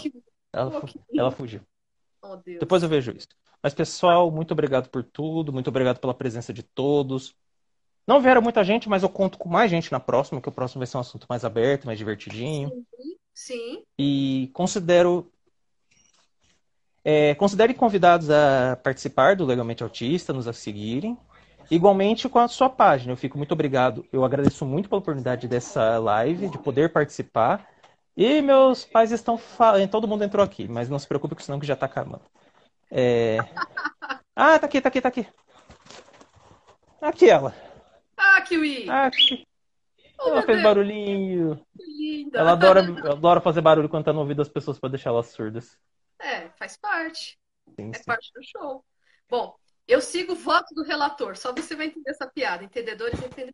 [0.51, 0.81] Ela,
[1.17, 1.61] ela fugiu.
[2.21, 3.27] Oh, Depois eu vejo isso.
[3.61, 5.53] Mas, pessoal, muito obrigado por tudo.
[5.53, 7.35] Muito obrigado pela presença de todos.
[8.05, 10.79] Não vieram muita gente, mas eu conto com mais gente na próxima, que o próximo
[10.79, 12.69] vai ser um assunto mais aberto, mais divertidinho.
[12.69, 13.15] Sim.
[13.33, 13.83] sim.
[13.97, 15.31] E considero.
[17.05, 21.17] É, considere convidados a participar do Legalmente Autista, nos a seguirem.
[21.71, 23.13] Igualmente com a sua página.
[23.13, 24.05] Eu fico muito obrigado.
[24.11, 27.72] Eu agradeço muito pela oportunidade dessa live, de poder participar.
[28.15, 29.89] E meus pais estão falando.
[29.89, 32.23] Todo mundo entrou aqui, mas não se preocupe, senão que já tá acabando.
[32.91, 33.37] É...
[34.35, 35.27] Ah, tá aqui, tá aqui, tá aqui.
[36.99, 37.53] Aqui ela.
[38.17, 38.89] Ah, Kiwi!
[38.89, 39.47] Aqui.
[40.19, 40.63] Oh, ela fez Deus.
[40.63, 41.65] barulhinho.
[41.77, 42.39] Que linda.
[42.39, 45.77] Ela adora, adora fazer barulho quando tá no ouvido das pessoas para deixar elas surdas.
[46.17, 47.37] É, faz parte.
[47.75, 48.03] Sim, é sim.
[48.05, 48.83] parte do show.
[49.29, 49.55] Bom,
[49.87, 51.37] eu sigo o voto do relator.
[51.37, 52.63] Só você vai entender essa piada.
[52.63, 53.53] Entendedores entenderão.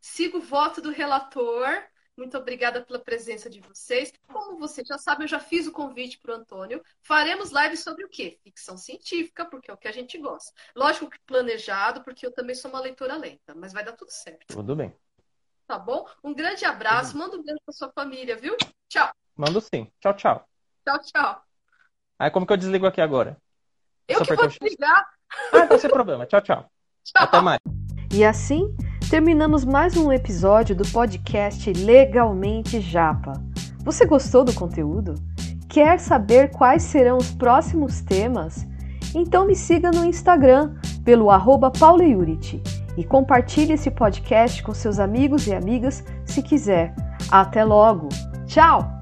[0.00, 1.82] Sigo o voto do relator
[2.16, 4.12] muito obrigada pela presença de vocês.
[4.26, 6.82] Como você já sabe, eu já fiz o convite para o Antônio.
[7.02, 8.38] Faremos lives sobre o quê?
[8.42, 10.52] Ficção científica, porque é o que a gente gosta.
[10.74, 14.46] Lógico que planejado, porque eu também sou uma leitora lenta, mas vai dar tudo certo.
[14.48, 14.94] Tudo bem.
[15.66, 16.08] Tá bom?
[16.24, 17.18] Um grande abraço.
[17.18, 18.56] Manda um beijo para sua família, viu?
[18.88, 19.10] Tchau.
[19.34, 19.90] Mando sim.
[20.00, 20.48] Tchau, tchau.
[20.84, 21.44] Tchau, tchau.
[22.18, 23.36] Aí como que eu desligo aqui agora?
[24.08, 25.06] Eu Só que vou desligar.
[25.52, 26.24] Ah, não sem problema.
[26.24, 26.70] Tchau, tchau.
[27.04, 27.22] Tchau.
[27.22, 27.60] Até mais.
[28.14, 28.74] E assim
[29.10, 33.32] terminamos mais um episódio do podcast Legalmente Japa.
[33.84, 35.14] Você gostou do conteúdo?
[35.68, 38.66] Quer saber quais serão os próximos temas?
[39.14, 40.74] Então me siga no Instagram
[41.04, 41.70] pelo arroba
[42.96, 46.94] e compartilhe esse podcast com seus amigos e amigas se quiser.
[47.30, 48.08] Até logo!
[48.46, 48.95] Tchau!